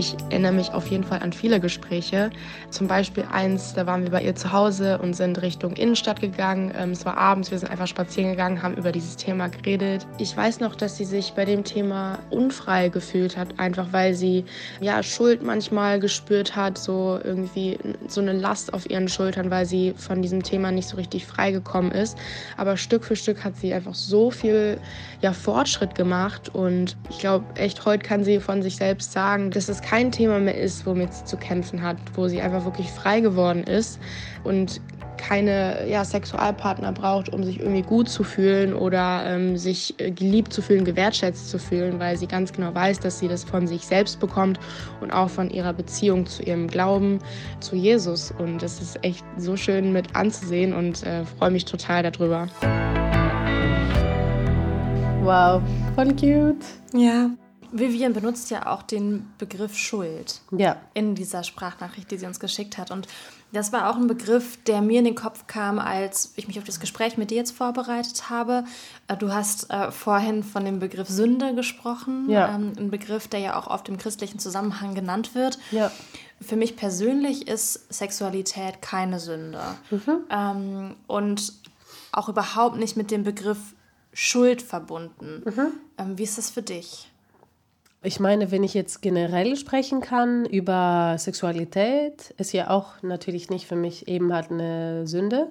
ich 0.00 0.16
erinnere 0.30 0.52
mich 0.52 0.72
auf 0.72 0.86
jeden 0.86 1.04
Fall 1.04 1.20
an 1.20 1.32
viele 1.32 1.60
Gespräche. 1.60 2.30
Zum 2.70 2.88
Beispiel 2.88 3.24
eins, 3.30 3.74
da 3.74 3.86
waren 3.86 4.02
wir 4.02 4.10
bei 4.10 4.22
ihr 4.22 4.34
zu 4.34 4.50
Hause 4.50 4.98
und 4.98 5.14
sind 5.14 5.40
Richtung 5.42 5.74
Innenstadt 5.74 6.20
gegangen. 6.22 6.72
Ähm, 6.76 6.92
es 6.92 7.04
war 7.04 7.18
abends, 7.18 7.50
wir 7.50 7.58
sind 7.58 7.70
einfach 7.70 7.86
spazieren 7.86 8.30
gegangen, 8.30 8.62
haben 8.62 8.76
über 8.76 8.92
dieses 8.92 9.16
Thema 9.16 9.48
geredet. 9.48 10.06
Ich 10.16 10.34
weiß 10.34 10.60
noch, 10.60 10.74
dass 10.74 10.96
sie 10.96 11.04
sich 11.04 11.34
bei 11.34 11.44
dem 11.44 11.64
Thema 11.64 12.18
unfrei 12.30 12.88
gefühlt 12.88 13.36
hat, 13.36 13.58
einfach 13.58 13.88
weil 13.92 14.14
sie 14.14 14.46
ja 14.80 15.02
Schuld 15.02 15.42
manchmal 15.42 16.00
gespürt 16.00 16.56
hat, 16.56 16.78
so 16.78 17.20
irgendwie 17.22 17.78
so 18.08 18.22
eine 18.22 18.32
Last 18.32 18.72
auf 18.72 18.88
ihren 18.88 19.08
Schultern, 19.08 19.50
weil 19.50 19.66
sie 19.66 19.92
von 19.98 20.22
diesem 20.22 20.42
Thema 20.42 20.72
nicht 20.72 20.88
so 20.88 20.96
richtig 20.96 21.26
frei 21.26 21.52
gekommen 21.52 21.90
ist. 21.90 22.16
Aber 22.56 22.78
Stück 22.78 23.04
für 23.04 23.16
Stück 23.16 23.44
hat 23.44 23.54
sie 23.56 23.74
einfach 23.74 23.94
so 23.94 24.30
viel 24.30 24.80
ja, 25.20 25.34
Fortschritt 25.34 25.94
gemacht 25.94 26.48
und 26.54 26.96
ich 27.10 27.18
glaube 27.18 27.44
echt, 27.56 27.84
heute 27.84 28.02
kann 28.02 28.24
sie 28.24 28.40
von 28.40 28.62
sich 28.62 28.76
selbst 28.76 29.12
sagen, 29.12 29.50
dass 29.50 29.68
es 29.68 29.82
kein 29.90 30.12
Thema 30.12 30.38
mehr 30.38 30.56
ist, 30.56 30.86
womit 30.86 31.12
sie 31.12 31.24
zu 31.24 31.36
kämpfen 31.36 31.82
hat, 31.82 31.96
wo 32.14 32.28
sie 32.28 32.40
einfach 32.40 32.64
wirklich 32.64 32.88
frei 32.90 33.18
geworden 33.18 33.64
ist 33.64 33.98
und 34.44 34.80
keine 35.16 35.86
ja, 35.88 36.04
Sexualpartner 36.04 36.92
braucht, 36.92 37.32
um 37.32 37.42
sich 37.42 37.58
irgendwie 37.58 37.82
gut 37.82 38.08
zu 38.08 38.22
fühlen 38.22 38.72
oder 38.72 39.24
ähm, 39.26 39.56
sich 39.56 39.98
äh, 39.98 40.12
geliebt 40.12 40.52
zu 40.52 40.62
fühlen, 40.62 40.84
gewertschätzt 40.84 41.50
zu 41.50 41.58
fühlen, 41.58 41.98
weil 41.98 42.16
sie 42.16 42.28
ganz 42.28 42.52
genau 42.52 42.72
weiß, 42.72 43.00
dass 43.00 43.18
sie 43.18 43.26
das 43.26 43.42
von 43.42 43.66
sich 43.66 43.84
selbst 43.84 44.20
bekommt 44.20 44.60
und 45.00 45.10
auch 45.10 45.28
von 45.28 45.50
ihrer 45.50 45.72
Beziehung 45.72 46.24
zu 46.24 46.42
ihrem 46.44 46.68
Glauben 46.68 47.18
zu 47.58 47.74
Jesus. 47.74 48.32
Und 48.38 48.62
das 48.62 48.80
ist 48.80 49.04
echt 49.04 49.24
so 49.36 49.56
schön 49.56 49.92
mit 49.92 50.14
anzusehen 50.14 50.72
und 50.72 51.02
äh, 51.02 51.24
freue 51.24 51.50
mich 51.50 51.64
total 51.64 52.04
darüber. 52.04 52.46
Wow, 55.22 55.60
voll 55.96 56.14
cute. 56.14 56.64
Ja. 56.94 57.30
Vivian 57.72 58.12
benutzt 58.12 58.50
ja 58.50 58.66
auch 58.66 58.82
den 58.82 59.32
Begriff 59.38 59.76
Schuld 59.76 60.40
ja. 60.50 60.76
in 60.94 61.14
dieser 61.14 61.42
Sprachnachricht, 61.42 62.10
die 62.10 62.18
sie 62.18 62.26
uns 62.26 62.40
geschickt 62.40 62.78
hat. 62.78 62.90
Und 62.90 63.06
das 63.52 63.72
war 63.72 63.90
auch 63.90 63.96
ein 63.96 64.06
Begriff, 64.06 64.58
der 64.64 64.80
mir 64.80 65.00
in 65.00 65.04
den 65.04 65.14
Kopf 65.14 65.46
kam, 65.46 65.78
als 65.78 66.32
ich 66.36 66.46
mich 66.46 66.58
auf 66.58 66.64
das 66.64 66.78
Gespräch 66.78 67.16
mit 67.16 67.30
dir 67.30 67.36
jetzt 67.36 67.50
vorbereitet 67.50 68.30
habe. 68.30 68.64
Äh, 69.08 69.16
du 69.16 69.32
hast 69.32 69.70
äh, 69.70 69.90
vorhin 69.90 70.42
von 70.42 70.64
dem 70.64 70.78
Begriff 70.78 71.08
Sünde 71.08 71.54
gesprochen, 71.54 72.30
ja. 72.30 72.54
ähm, 72.54 72.72
ein 72.78 72.90
Begriff, 72.90 73.28
der 73.28 73.40
ja 73.40 73.58
auch 73.58 73.66
oft 73.66 73.88
im 73.88 73.98
christlichen 73.98 74.38
Zusammenhang 74.38 74.94
genannt 74.94 75.34
wird. 75.34 75.58
Ja. 75.70 75.90
Für 76.40 76.56
mich 76.56 76.76
persönlich 76.76 77.48
ist 77.48 77.92
Sexualität 77.92 78.80
keine 78.82 79.18
Sünde. 79.18 79.60
Mhm. 79.90 80.24
Ähm, 80.30 80.96
und 81.06 81.52
auch 82.12 82.28
überhaupt 82.28 82.76
nicht 82.76 82.96
mit 82.96 83.10
dem 83.10 83.24
Begriff 83.24 83.58
Schuld 84.12 84.62
verbunden. 84.62 85.42
Mhm. 85.44 85.72
Ähm, 85.98 86.18
wie 86.18 86.24
ist 86.24 86.38
das 86.38 86.50
für 86.50 86.62
dich? 86.62 87.10
Ich 88.02 88.18
meine, 88.18 88.50
wenn 88.50 88.64
ich 88.64 88.72
jetzt 88.72 89.02
generell 89.02 89.56
sprechen 89.56 90.00
kann 90.00 90.46
über 90.46 91.16
Sexualität, 91.18 92.30
ist 92.38 92.52
ja 92.52 92.70
auch 92.70 93.02
natürlich 93.02 93.50
nicht 93.50 93.66
für 93.66 93.76
mich 93.76 94.08
eben 94.08 94.32
halt 94.32 94.50
eine 94.50 95.06
Sünde. 95.06 95.48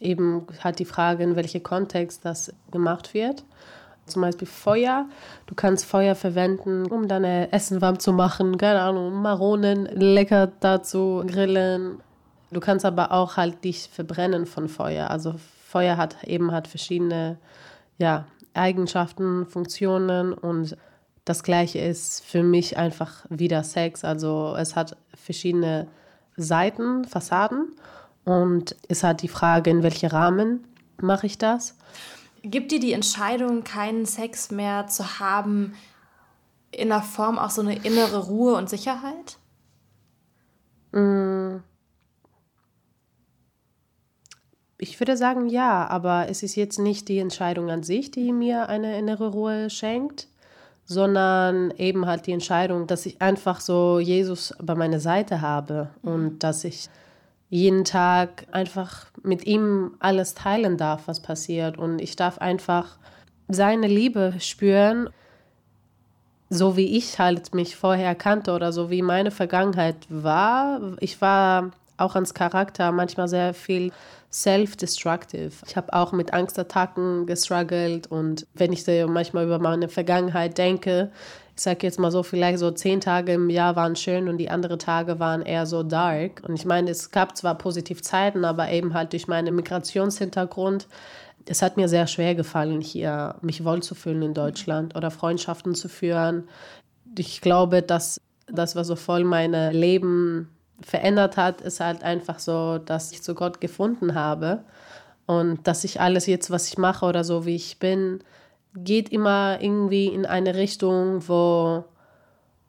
Eben 0.00 0.48
halt 0.64 0.80
die 0.80 0.84
Frage, 0.84 1.22
in 1.22 1.36
welchem 1.36 1.62
Kontext 1.62 2.24
das 2.24 2.52
gemacht 2.72 3.14
wird. 3.14 3.44
Zum 4.06 4.22
Beispiel 4.22 4.48
Feuer. 4.48 5.06
Du 5.46 5.54
kannst 5.54 5.84
Feuer 5.84 6.16
verwenden, 6.16 6.86
um 6.86 7.06
deine 7.06 7.52
Essen 7.52 7.80
warm 7.80 8.00
zu 8.00 8.12
machen. 8.12 8.58
Keine 8.58 8.80
Ahnung, 8.80 9.14
Maronen 9.22 9.86
lecker 9.86 10.50
dazu 10.58 11.22
grillen. 11.24 12.00
Du 12.50 12.58
kannst 12.58 12.84
aber 12.84 13.12
auch 13.12 13.36
halt 13.36 13.62
dich 13.62 13.88
verbrennen 13.92 14.46
von 14.46 14.68
Feuer. 14.68 15.10
Also 15.10 15.36
Feuer 15.68 15.96
hat 15.96 16.24
eben 16.24 16.50
halt 16.50 16.66
verschiedene 16.66 17.38
ja, 17.98 18.26
Eigenschaften, 18.54 19.46
Funktionen 19.46 20.32
und 20.32 20.76
das 21.26 21.42
gleiche 21.42 21.80
ist 21.80 22.24
für 22.24 22.44
mich 22.44 22.78
einfach 22.78 23.26
wieder 23.28 23.64
Sex. 23.64 24.04
Also 24.04 24.54
es 24.56 24.76
hat 24.76 24.96
verschiedene 25.12 25.88
Seiten, 26.36 27.04
Fassaden 27.04 27.72
und 28.24 28.76
es 28.88 29.02
hat 29.02 29.22
die 29.22 29.28
Frage, 29.28 29.70
in 29.70 29.82
welchem 29.82 30.08
Rahmen 30.08 30.64
mache 30.98 31.26
ich 31.26 31.36
das. 31.36 31.76
Gibt 32.42 32.70
dir 32.70 32.78
die 32.78 32.92
Entscheidung, 32.92 33.64
keinen 33.64 34.06
Sex 34.06 34.52
mehr 34.52 34.86
zu 34.86 35.18
haben, 35.18 35.74
in 36.70 36.88
der 36.90 37.02
Form 37.02 37.40
auch 37.40 37.50
so 37.50 37.60
eine 37.60 37.74
innere 37.74 38.26
Ruhe 38.26 38.54
und 38.54 38.70
Sicherheit? 38.70 39.38
Mm. 40.92 41.56
Ich 44.78 45.00
würde 45.00 45.16
sagen 45.16 45.48
ja, 45.48 45.88
aber 45.88 46.28
es 46.28 46.44
ist 46.44 46.54
jetzt 46.54 46.78
nicht 46.78 47.08
die 47.08 47.18
Entscheidung 47.18 47.68
an 47.70 47.82
sich, 47.82 48.12
die 48.12 48.32
mir 48.32 48.68
eine 48.68 48.96
innere 48.96 49.28
Ruhe 49.28 49.70
schenkt, 49.70 50.28
sondern 50.86 51.72
eben 51.72 52.06
halt 52.06 52.26
die 52.26 52.32
Entscheidung, 52.32 52.86
dass 52.86 53.06
ich 53.06 53.20
einfach 53.20 53.60
so 53.60 53.98
Jesus 53.98 54.54
bei 54.62 54.74
meiner 54.76 55.00
Seite 55.00 55.40
habe 55.40 55.90
und 56.02 56.22
mhm. 56.22 56.38
dass 56.38 56.64
ich 56.64 56.88
jeden 57.50 57.84
Tag 57.84 58.46
einfach 58.52 59.06
mit 59.22 59.46
ihm 59.46 59.94
alles 59.98 60.34
teilen 60.34 60.76
darf, 60.76 61.02
was 61.06 61.20
passiert. 61.20 61.76
Und 61.76 62.00
ich 62.00 62.16
darf 62.16 62.38
einfach 62.38 62.96
seine 63.48 63.88
Liebe 63.88 64.34
spüren, 64.38 65.10
so 66.48 66.76
wie 66.76 66.96
ich 66.96 67.18
halt 67.18 67.54
mich 67.54 67.76
vorher 67.76 68.14
kannte 68.14 68.52
oder 68.52 68.72
so 68.72 68.90
wie 68.90 69.02
meine 69.02 69.30
Vergangenheit 69.30 69.96
war. 70.08 70.80
Ich 71.00 71.20
war 71.20 71.70
auch 71.96 72.14
ans 72.14 72.34
Charakter 72.34 72.92
manchmal 72.92 73.28
sehr 73.28 73.54
viel 73.54 73.92
self-destructive. 74.36 75.52
Ich 75.66 75.76
habe 75.76 75.94
auch 75.94 76.12
mit 76.12 76.34
Angstattacken 76.34 77.24
gestruggelt 77.24 78.06
und 78.08 78.46
wenn 78.52 78.72
ich 78.72 78.86
manchmal 79.06 79.46
über 79.46 79.58
meine 79.58 79.88
Vergangenheit 79.88 80.58
denke, 80.58 81.10
ich 81.56 81.62
sage 81.62 81.86
jetzt 81.86 81.98
mal 81.98 82.10
so, 82.10 82.22
vielleicht 82.22 82.58
so 82.58 82.70
zehn 82.70 83.00
Tage 83.00 83.32
im 83.32 83.48
Jahr 83.48 83.76
waren 83.76 83.96
schön 83.96 84.28
und 84.28 84.36
die 84.36 84.50
anderen 84.50 84.78
Tage 84.78 85.18
waren 85.18 85.40
eher 85.40 85.64
so 85.64 85.82
dark. 85.82 86.42
Und 86.46 86.54
ich 86.54 86.66
meine, 86.66 86.90
es 86.90 87.10
gab 87.10 87.34
zwar 87.34 87.56
positiv 87.56 88.02
Zeiten, 88.02 88.44
aber 88.44 88.70
eben 88.70 88.92
halt 88.92 89.14
durch 89.14 89.26
meinen 89.26 89.56
Migrationshintergrund, 89.56 90.86
es 91.46 91.62
hat 91.62 91.78
mir 91.78 91.88
sehr 91.88 92.06
schwer 92.06 92.34
gefallen, 92.34 92.82
hier 92.82 93.36
mich 93.40 93.64
wohlzufühlen 93.64 94.20
in 94.20 94.34
Deutschland 94.34 94.94
oder 94.96 95.10
Freundschaften 95.10 95.74
zu 95.74 95.88
führen. 95.88 96.46
Ich 97.16 97.40
glaube, 97.40 97.80
dass 97.80 98.20
das 98.48 98.76
war 98.76 98.84
so 98.84 98.96
voll 98.96 99.24
mein 99.24 99.72
Leben 99.72 100.50
verändert 100.80 101.36
hat, 101.36 101.60
ist 101.60 101.80
halt 101.80 102.02
einfach 102.02 102.38
so, 102.38 102.78
dass 102.78 103.12
ich 103.12 103.22
zu 103.22 103.34
Gott 103.34 103.60
gefunden 103.60 104.14
habe 104.14 104.64
und 105.26 105.66
dass 105.66 105.84
ich 105.84 106.00
alles 106.00 106.26
jetzt, 106.26 106.50
was 106.50 106.68
ich 106.68 106.78
mache 106.78 107.06
oder 107.06 107.24
so, 107.24 107.46
wie 107.46 107.56
ich 107.56 107.78
bin, 107.78 108.20
geht 108.74 109.10
immer 109.10 109.58
irgendwie 109.60 110.06
in 110.06 110.26
eine 110.26 110.54
Richtung, 110.54 111.26
wo 111.28 111.84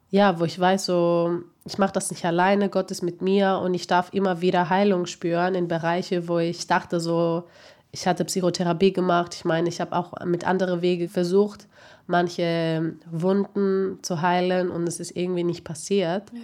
ja, 0.09 0.39
wo 0.39 0.45
ich 0.45 0.57
weiß, 0.57 0.85
so 0.85 1.41
ich 1.65 1.77
mache 1.77 1.91
das 1.91 2.11
nicht 2.11 2.25
alleine, 2.25 2.69
Gott 2.69 2.91
ist 2.91 3.03
mit 3.03 3.21
mir 3.21 3.59
und 3.61 3.73
ich 3.73 3.87
darf 3.87 4.13
immer 4.13 4.41
wieder 4.41 4.69
Heilung 4.69 5.05
spüren 5.05 5.53
in 5.53 5.67
Bereiche, 5.67 6.27
wo 6.29 6.39
ich 6.39 6.65
dachte 6.65 6.99
so, 7.01 7.43
ich 7.91 8.07
hatte 8.07 8.25
Psychotherapie 8.25 8.93
gemacht. 8.93 9.33
Ich 9.35 9.45
meine, 9.45 9.67
ich 9.69 9.81
habe 9.81 9.95
auch 9.95 10.13
mit 10.25 10.45
anderen 10.45 10.81
Wege 10.81 11.09
versucht, 11.09 11.67
manche 12.05 12.95
Wunden 13.09 13.99
zu 14.01 14.21
heilen 14.21 14.69
und 14.69 14.87
es 14.87 14.99
ist 14.99 15.15
irgendwie 15.15 15.43
nicht 15.43 15.63
passiert. 15.63 16.31
Ja. 16.33 16.39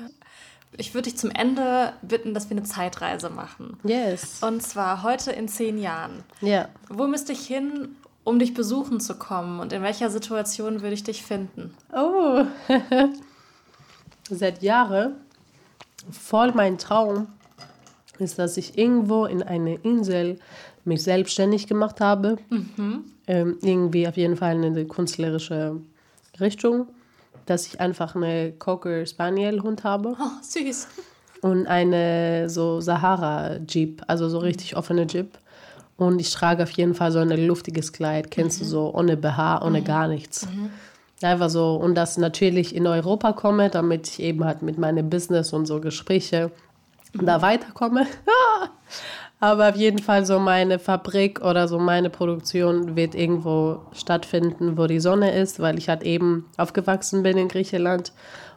Ich 0.77 0.93
würde 0.93 1.09
dich 1.09 1.17
zum 1.17 1.31
Ende 1.31 1.93
bitten, 2.01 2.33
dass 2.33 2.49
wir 2.49 2.57
eine 2.57 2.65
Zeitreise 2.65 3.29
machen. 3.29 3.77
Yes. 3.83 4.41
Und 4.41 4.61
zwar 4.63 5.03
heute 5.03 5.31
in 5.31 5.47
zehn 5.47 5.77
Jahren. 5.77 6.23
Ja. 6.41 6.69
Wo 6.89 7.07
müsste 7.07 7.33
ich 7.33 7.45
hin, 7.45 7.95
um 8.23 8.39
dich 8.39 8.53
besuchen 8.53 8.99
zu 8.99 9.15
kommen? 9.15 9.59
Und 9.59 9.73
in 9.73 9.83
welcher 9.83 10.09
Situation 10.09 10.81
würde 10.81 10.93
ich 10.93 11.03
dich 11.03 11.23
finden? 11.23 11.73
Oh. 11.93 12.45
Seit 14.29 14.63
Jahren 14.63 15.15
voll 16.11 16.51
mein 16.53 16.77
Traum 16.77 17.27
ist, 18.19 18.39
dass 18.39 18.57
ich 18.57 18.77
irgendwo 18.77 19.25
in 19.25 19.43
einer 19.43 19.83
Insel 19.83 20.39
mich 20.85 21.03
selbstständig 21.03 21.67
gemacht 21.67 22.01
habe. 22.01 22.37
Ähm, 23.27 23.57
irgendwie 23.61 24.07
auf 24.07 24.17
jeden 24.17 24.35
Fall 24.35 24.55
in 24.55 24.65
eine 24.65 24.85
künstlerische 24.85 25.79
Richtung. 26.39 26.87
Dass 27.45 27.67
ich 27.67 27.79
einfach 27.79 28.15
eine 28.15 28.51
Cocker 28.53 29.05
Spaniel 29.05 29.61
Hund 29.61 29.83
habe 29.83 30.15
Oh, 30.19 30.41
süß. 30.41 30.87
und 31.41 31.67
eine 31.67 32.49
so 32.49 32.79
Sahara 32.79 33.57
Jeep, 33.67 34.01
also 34.07 34.29
so 34.29 34.37
richtig 34.39 34.75
offene 34.77 35.05
Jeep. 35.07 35.37
Und 35.97 36.19
ich 36.19 36.31
trage 36.31 36.63
auf 36.63 36.71
jeden 36.71 36.95
Fall 36.95 37.11
so 37.11 37.19
ein 37.19 37.29
luftiges 37.29 37.93
Kleid, 37.93 38.31
kennst 38.31 38.61
du 38.61 38.65
so, 38.65 38.93
ohne 38.93 39.15
BH, 39.17 39.61
ohne 39.63 39.81
gar 39.83 40.07
nichts. 40.07 40.47
Einfach 41.21 41.49
so, 41.49 41.75
und 41.75 41.95
das 41.95 42.17
natürlich 42.17 42.75
in 42.75 42.87
Europa 42.87 43.31
komme, 43.33 43.69
damit 43.69 44.07
ich 44.07 44.19
eben 44.19 44.43
halt 44.43 44.61
mit 44.63 44.77
meinem 44.77 45.09
Business 45.09 45.53
und 45.53 45.65
so 45.67 45.79
Gespräche 45.79 46.51
da 47.13 47.41
weiterkomme. 47.41 48.07
Aber 49.43 49.67
auf 49.67 49.75
jeden 49.75 49.99
Fall 49.99 50.25
so 50.25 50.39
meine 50.39 50.79
Fabrik 50.79 51.41
oder 51.41 51.67
so 51.67 51.77
meine 51.77 52.09
Produktion 52.09 52.95
wird 52.95 53.13
irgendwo 53.13 53.81
stattfinden, 53.91 54.77
wo 54.77 54.87
die 54.87 55.01
Sonne 55.01 55.37
ist, 55.37 55.59
weil 55.59 55.77
ich 55.77 55.89
halt 55.89 56.03
eben 56.03 56.49
aufgewachsen 56.55 57.23
bin 57.23 57.37
in 57.37 57.49
Griechenland. 57.49 58.13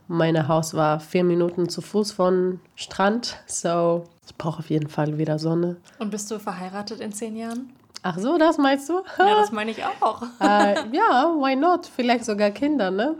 Mein 0.07 0.46
Haus 0.46 0.75
war 0.75 1.01
vier 1.01 1.25
Minuten 1.25 1.68
zu 1.68 1.81
Fuß 1.81 2.12
von 2.12 2.61
Strand. 2.77 3.37
So, 3.49 4.05
ich 4.29 4.37
brauche 4.37 4.61
auf 4.61 4.70
jeden 4.70 4.88
Fall 4.88 5.18
wieder 5.18 5.40
Sonne. 5.40 5.75
Und 5.99 6.12
bist 6.12 6.31
du 6.31 6.38
verheiratet 6.38 7.01
in 7.01 7.12
zehn 7.12 7.35
Jahren? 7.35 7.72
Ach 8.05 8.16
so, 8.16 8.38
das 8.38 8.57
meinst 8.57 8.88
du? 8.88 9.03
Ja, 9.18 9.35
das 9.40 9.51
meine 9.51 9.72
ich 9.72 9.85
auch. 9.85 10.22
äh, 10.40 10.77
ja, 10.92 11.35
why 11.37 11.57
not? 11.57 11.87
Vielleicht 11.87 12.25
sogar 12.25 12.53
Kinder, 12.53 12.92
ne? 12.92 13.16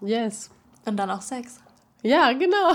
Yes. 0.00 0.50
Und 0.84 0.96
dann 0.96 1.08
auch 1.08 1.22
Sex. 1.22 1.60
Ja, 2.02 2.32
genau. 2.32 2.72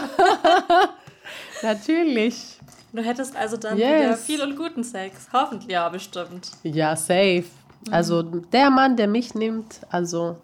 Natürlich. 1.61 2.59
Du 2.93 3.01
hättest 3.01 3.35
also 3.35 3.57
dann 3.57 3.77
Yes. 3.77 4.01
wieder 4.03 4.17
viel 4.17 4.41
und 4.43 4.55
guten 4.55 4.83
Sex. 4.83 5.27
Hoffentlich, 5.33 5.71
ja, 5.71 5.89
bestimmt. 5.89 6.51
Ja, 6.63 6.95
safe. 6.95 7.45
Also 7.91 8.21
der 8.21 8.69
Mann, 8.69 8.95
der 8.95 9.07
mich 9.07 9.33
nimmt, 9.35 9.81
also 9.89 10.37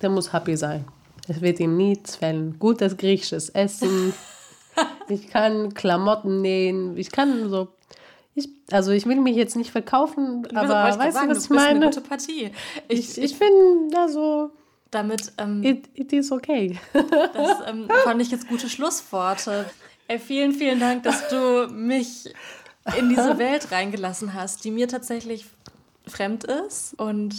der 0.00 0.08
muss 0.10 0.32
happy 0.32 0.56
sein. 0.56 0.84
Es 1.28 1.40
wird 1.40 1.58
ihm 1.60 1.76
nichts 1.76 2.16
fällen. 2.16 2.58
Gutes 2.58 2.96
griechisches 2.96 3.48
Essen. 3.50 4.14
ich 5.08 5.28
kann 5.28 5.74
Klamotten 5.74 6.40
nähen. 6.42 6.96
Ich 6.96 7.10
kann 7.10 7.50
so. 7.50 7.68
Ich, 8.34 8.48
also 8.70 8.92
ich 8.92 9.06
will 9.06 9.20
mich 9.20 9.34
jetzt 9.34 9.56
nicht 9.56 9.72
verkaufen, 9.72 10.42
Du 10.44 10.54
aber 10.56 10.68
weißt 10.68 10.98
gerade 10.98 11.10
du, 11.10 11.14
sagen, 11.14 11.30
was 11.30 11.44
ich 11.44 11.50
meine? 11.50 11.68
eine 11.70 11.84
gute 11.86 12.00
Partie. 12.02 12.52
Ich, 12.86 13.16
Ich, 13.16 13.18
ich 13.18 13.34
finde, 13.36 13.98
also, 13.98 14.50
damit, 14.90 15.32
ähm, 15.38 15.62
it, 15.64 15.88
it 15.94 16.12
is 16.12 16.30
okay. 16.30 16.78
das 16.92 17.58
ähm, 17.66 17.88
fand 18.04 18.20
ich 18.22 18.30
jetzt 18.30 18.46
gute 18.48 18.68
Schlussworte. 18.68 19.64
Ey, 20.08 20.18
vielen, 20.18 20.52
vielen 20.52 20.78
Dank, 20.80 21.02
dass 21.02 21.28
du 21.28 21.68
mich 21.72 22.32
in 22.98 23.08
diese 23.08 23.38
Welt 23.38 23.72
reingelassen 23.72 24.34
hast, 24.34 24.64
die 24.64 24.70
mir 24.70 24.88
tatsächlich 24.88 25.46
fremd 26.06 26.44
ist 26.44 26.94
und 26.98 27.34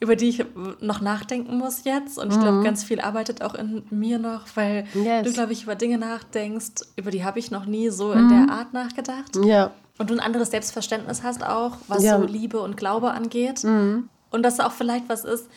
über 0.00 0.16
die 0.16 0.30
ich 0.30 0.44
noch 0.80 1.00
nachdenken 1.02 1.58
muss 1.58 1.84
jetzt. 1.84 2.18
Und 2.18 2.32
ich 2.32 2.40
glaube, 2.40 2.62
ganz 2.62 2.84
viel 2.84 3.00
arbeitet 3.00 3.42
auch 3.42 3.54
in 3.54 3.82
mir 3.90 4.18
noch, 4.18 4.46
weil 4.54 4.86
Yes. 4.94 5.26
du, 5.26 5.32
glaube 5.32 5.52
ich, 5.52 5.64
über 5.64 5.74
Dinge 5.74 5.98
nachdenkst, 5.98 6.86
über 6.96 7.10
die 7.10 7.22
habe 7.24 7.38
ich 7.38 7.50
noch 7.50 7.66
nie 7.66 7.90
so 7.90 8.12
in 8.12 8.28
der 8.30 8.48
Art 8.50 8.72
nachgedacht. 8.72 9.36
ja, 9.44 9.70
Und 9.98 10.08
du 10.08 10.14
ein 10.14 10.20
anderes 10.20 10.50
Selbstverständnis 10.50 11.22
hast 11.22 11.44
auch, 11.44 11.76
was 11.88 12.02
Ja. 12.02 12.18
so 12.18 12.24
Liebe 12.26 12.60
und 12.60 12.78
Glaube 12.78 13.10
angeht. 13.10 13.62
Und 13.64 14.42
dass 14.42 14.56
da 14.56 14.66
auch 14.68 14.72
vielleicht 14.72 15.08
was 15.10 15.24
ist, 15.24 15.48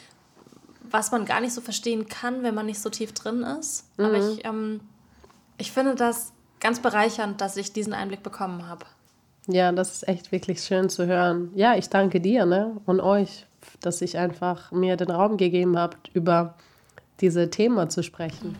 was 0.89 1.11
man 1.11 1.23
gar 1.25 1.39
nicht 1.39 1.53
so 1.53 1.61
verstehen 1.61 2.07
kann, 2.09 2.43
wenn 2.43 2.53
man 2.53 2.65
nicht 2.65 2.79
so 2.81 2.89
tief 2.89 3.13
drin 3.13 3.43
ist. 3.43 3.85
Aber 3.97 4.17
ich, 4.17 4.43
ähm, 4.45 4.81
ich 5.57 5.71
finde 5.71 5.95
das 5.95 6.33
ganz 6.63 6.79
bereichernd, 6.79 7.41
dass 7.41 7.57
ich 7.57 7.73
diesen 7.73 7.93
Einblick 7.93 8.23
bekommen 8.23 8.67
habe. 8.67 8.85
ja, 9.47 9.71
das 9.71 9.93
ist 9.93 10.07
echt 10.07 10.31
wirklich 10.31 10.61
schön 10.61 10.89
zu 10.89 11.05
hören. 11.05 11.51
Ja, 11.53 11.75
ich 11.75 11.89
danke 11.89 12.19
dir 12.19 12.45
ne, 12.45 12.77
und 12.85 13.01
euch, 13.01 13.45
dass 13.81 14.01
ich 14.01 14.17
einfach 14.17 14.71
mir 14.71 14.97
den 14.97 15.11
Raum 15.11 15.37
gegeben 15.37 15.77
habt, 15.77 16.09
über 16.13 16.55
diese 17.19 17.49
Thema 17.49 17.89
zu 17.89 18.01
sprechen. 18.01 18.55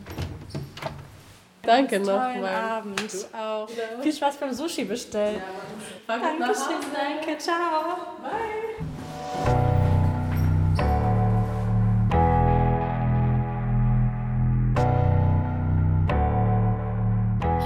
Danke 1.62 1.98
nochmal. 1.98 2.44
Abend. 2.46 3.12
Du 3.12 3.38
auch. 3.38 3.68
Viel 4.02 4.12
Spaß 4.12 4.36
beim 4.36 4.52
Sushi 4.52 4.84
bestellen. 4.84 5.40
Dankeschön, 6.06 6.76
danke, 6.92 7.38
ciao. 7.38 7.96
Ich 8.78 8.93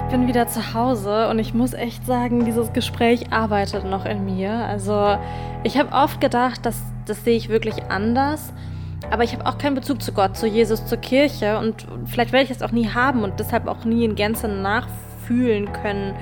bin 0.09 0.27
wieder 0.27 0.47
zu 0.47 0.73
Hause 0.75 1.29
und 1.29 1.38
ich 1.38 1.53
muss 1.53 1.75
echt 1.75 2.07
sagen, 2.07 2.44
dieses 2.44 2.73
Gespräch 2.73 3.31
arbeitet 3.31 3.85
noch 3.85 4.07
in 4.07 4.25
mir. 4.25 4.53
Also 4.53 5.18
ich 5.64 5.79
habe 5.79 5.92
oft 5.92 6.21
gedacht, 6.21 6.64
dass 6.64 6.83
das 7.07 7.25
sehe 7.25 7.37
ich 7.37 7.49
wirklich 7.49 7.85
anders. 7.90 8.53
Aber 9.11 9.23
ich 9.23 9.33
habe 9.33 9.47
auch 9.47 9.59
keinen 9.59 9.75
Bezug 9.75 10.03
zu 10.03 10.12
Gott, 10.12 10.37
zu 10.37 10.47
Jesus, 10.47 10.87
zur 10.87 10.99
Kirche 10.99 11.59
und 11.59 11.87
vielleicht 12.07 12.33
werde 12.33 12.44
ich 12.44 12.51
es 12.51 12.62
auch 12.62 12.73
nie 12.73 12.88
haben 12.88 13.23
und 13.23 13.38
deshalb 13.38 13.68
auch 13.68 13.85
nie 13.85 14.05
in 14.05 14.14
Gänze 14.14 14.49
nachfühlen 14.49 15.73
können, 15.73 16.14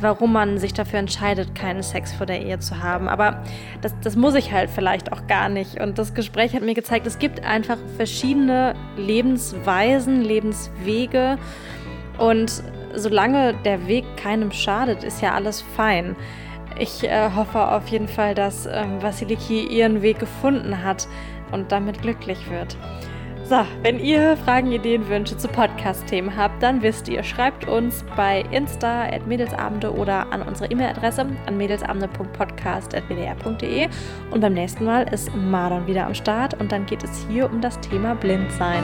warum 0.00 0.32
man 0.32 0.58
sich 0.58 0.74
dafür 0.74 0.98
entscheidet, 0.98 1.54
keinen 1.54 1.82
Sex 1.82 2.12
vor 2.12 2.26
der 2.26 2.42
Ehe 2.42 2.58
zu 2.58 2.82
haben. 2.82 3.08
Aber 3.08 3.42
das, 3.80 3.94
das 4.02 4.16
muss 4.16 4.34
ich 4.34 4.52
halt 4.52 4.70
vielleicht 4.70 5.12
auch 5.12 5.26
gar 5.26 5.48
nicht. 5.48 5.80
Und 5.80 5.98
das 5.98 6.14
Gespräch 6.14 6.54
hat 6.54 6.62
mir 6.62 6.74
gezeigt, 6.74 7.06
es 7.06 7.18
gibt 7.18 7.44
einfach 7.44 7.78
verschiedene 7.96 8.74
Lebensweisen, 8.96 10.22
Lebenswege. 10.22 11.38
Und 12.18 12.62
solange 12.94 13.54
der 13.64 13.86
Weg 13.86 14.04
keinem 14.16 14.52
schadet, 14.52 15.04
ist 15.04 15.22
ja 15.22 15.34
alles 15.34 15.62
fein. 15.62 16.16
Ich 16.78 17.04
äh, 17.04 17.30
hoffe 17.34 17.72
auf 17.72 17.88
jeden 17.88 18.08
Fall, 18.08 18.34
dass 18.34 18.66
ähm, 18.66 19.02
Vasiliki 19.02 19.66
ihren 19.66 20.02
Weg 20.02 20.18
gefunden 20.18 20.84
hat 20.84 21.08
und 21.52 21.72
damit 21.72 22.02
glücklich 22.02 22.50
wird. 22.50 22.76
So, 23.48 23.64
wenn 23.82 24.00
ihr 24.00 24.36
Fragen, 24.38 24.72
Ideen, 24.72 25.08
Wünsche 25.08 25.38
zu 25.38 25.46
Podcast-Themen 25.46 26.36
habt, 26.36 26.60
dann 26.64 26.82
wisst 26.82 27.08
ihr, 27.08 27.22
schreibt 27.22 27.68
uns 27.68 28.04
bei 28.16 28.40
Insta 28.50 29.04
at 29.04 29.28
Mädelsabende 29.28 29.94
oder 29.94 30.32
an 30.32 30.42
unsere 30.42 30.68
E-Mail-Adresse 30.72 31.26
an 31.46 31.56
mädelsabende.podcast.wdr.de. 31.56 33.88
Und 34.32 34.40
beim 34.40 34.54
nächsten 34.54 34.84
Mal 34.84 35.02
ist 35.12 35.32
Mardon 35.36 35.86
wieder 35.86 36.06
am 36.06 36.14
Start 36.14 36.60
und 36.60 36.72
dann 36.72 36.86
geht 36.86 37.04
es 37.04 37.24
hier 37.30 37.48
um 37.48 37.60
das 37.60 37.78
Thema 37.78 38.16
Blindsein. 38.16 38.82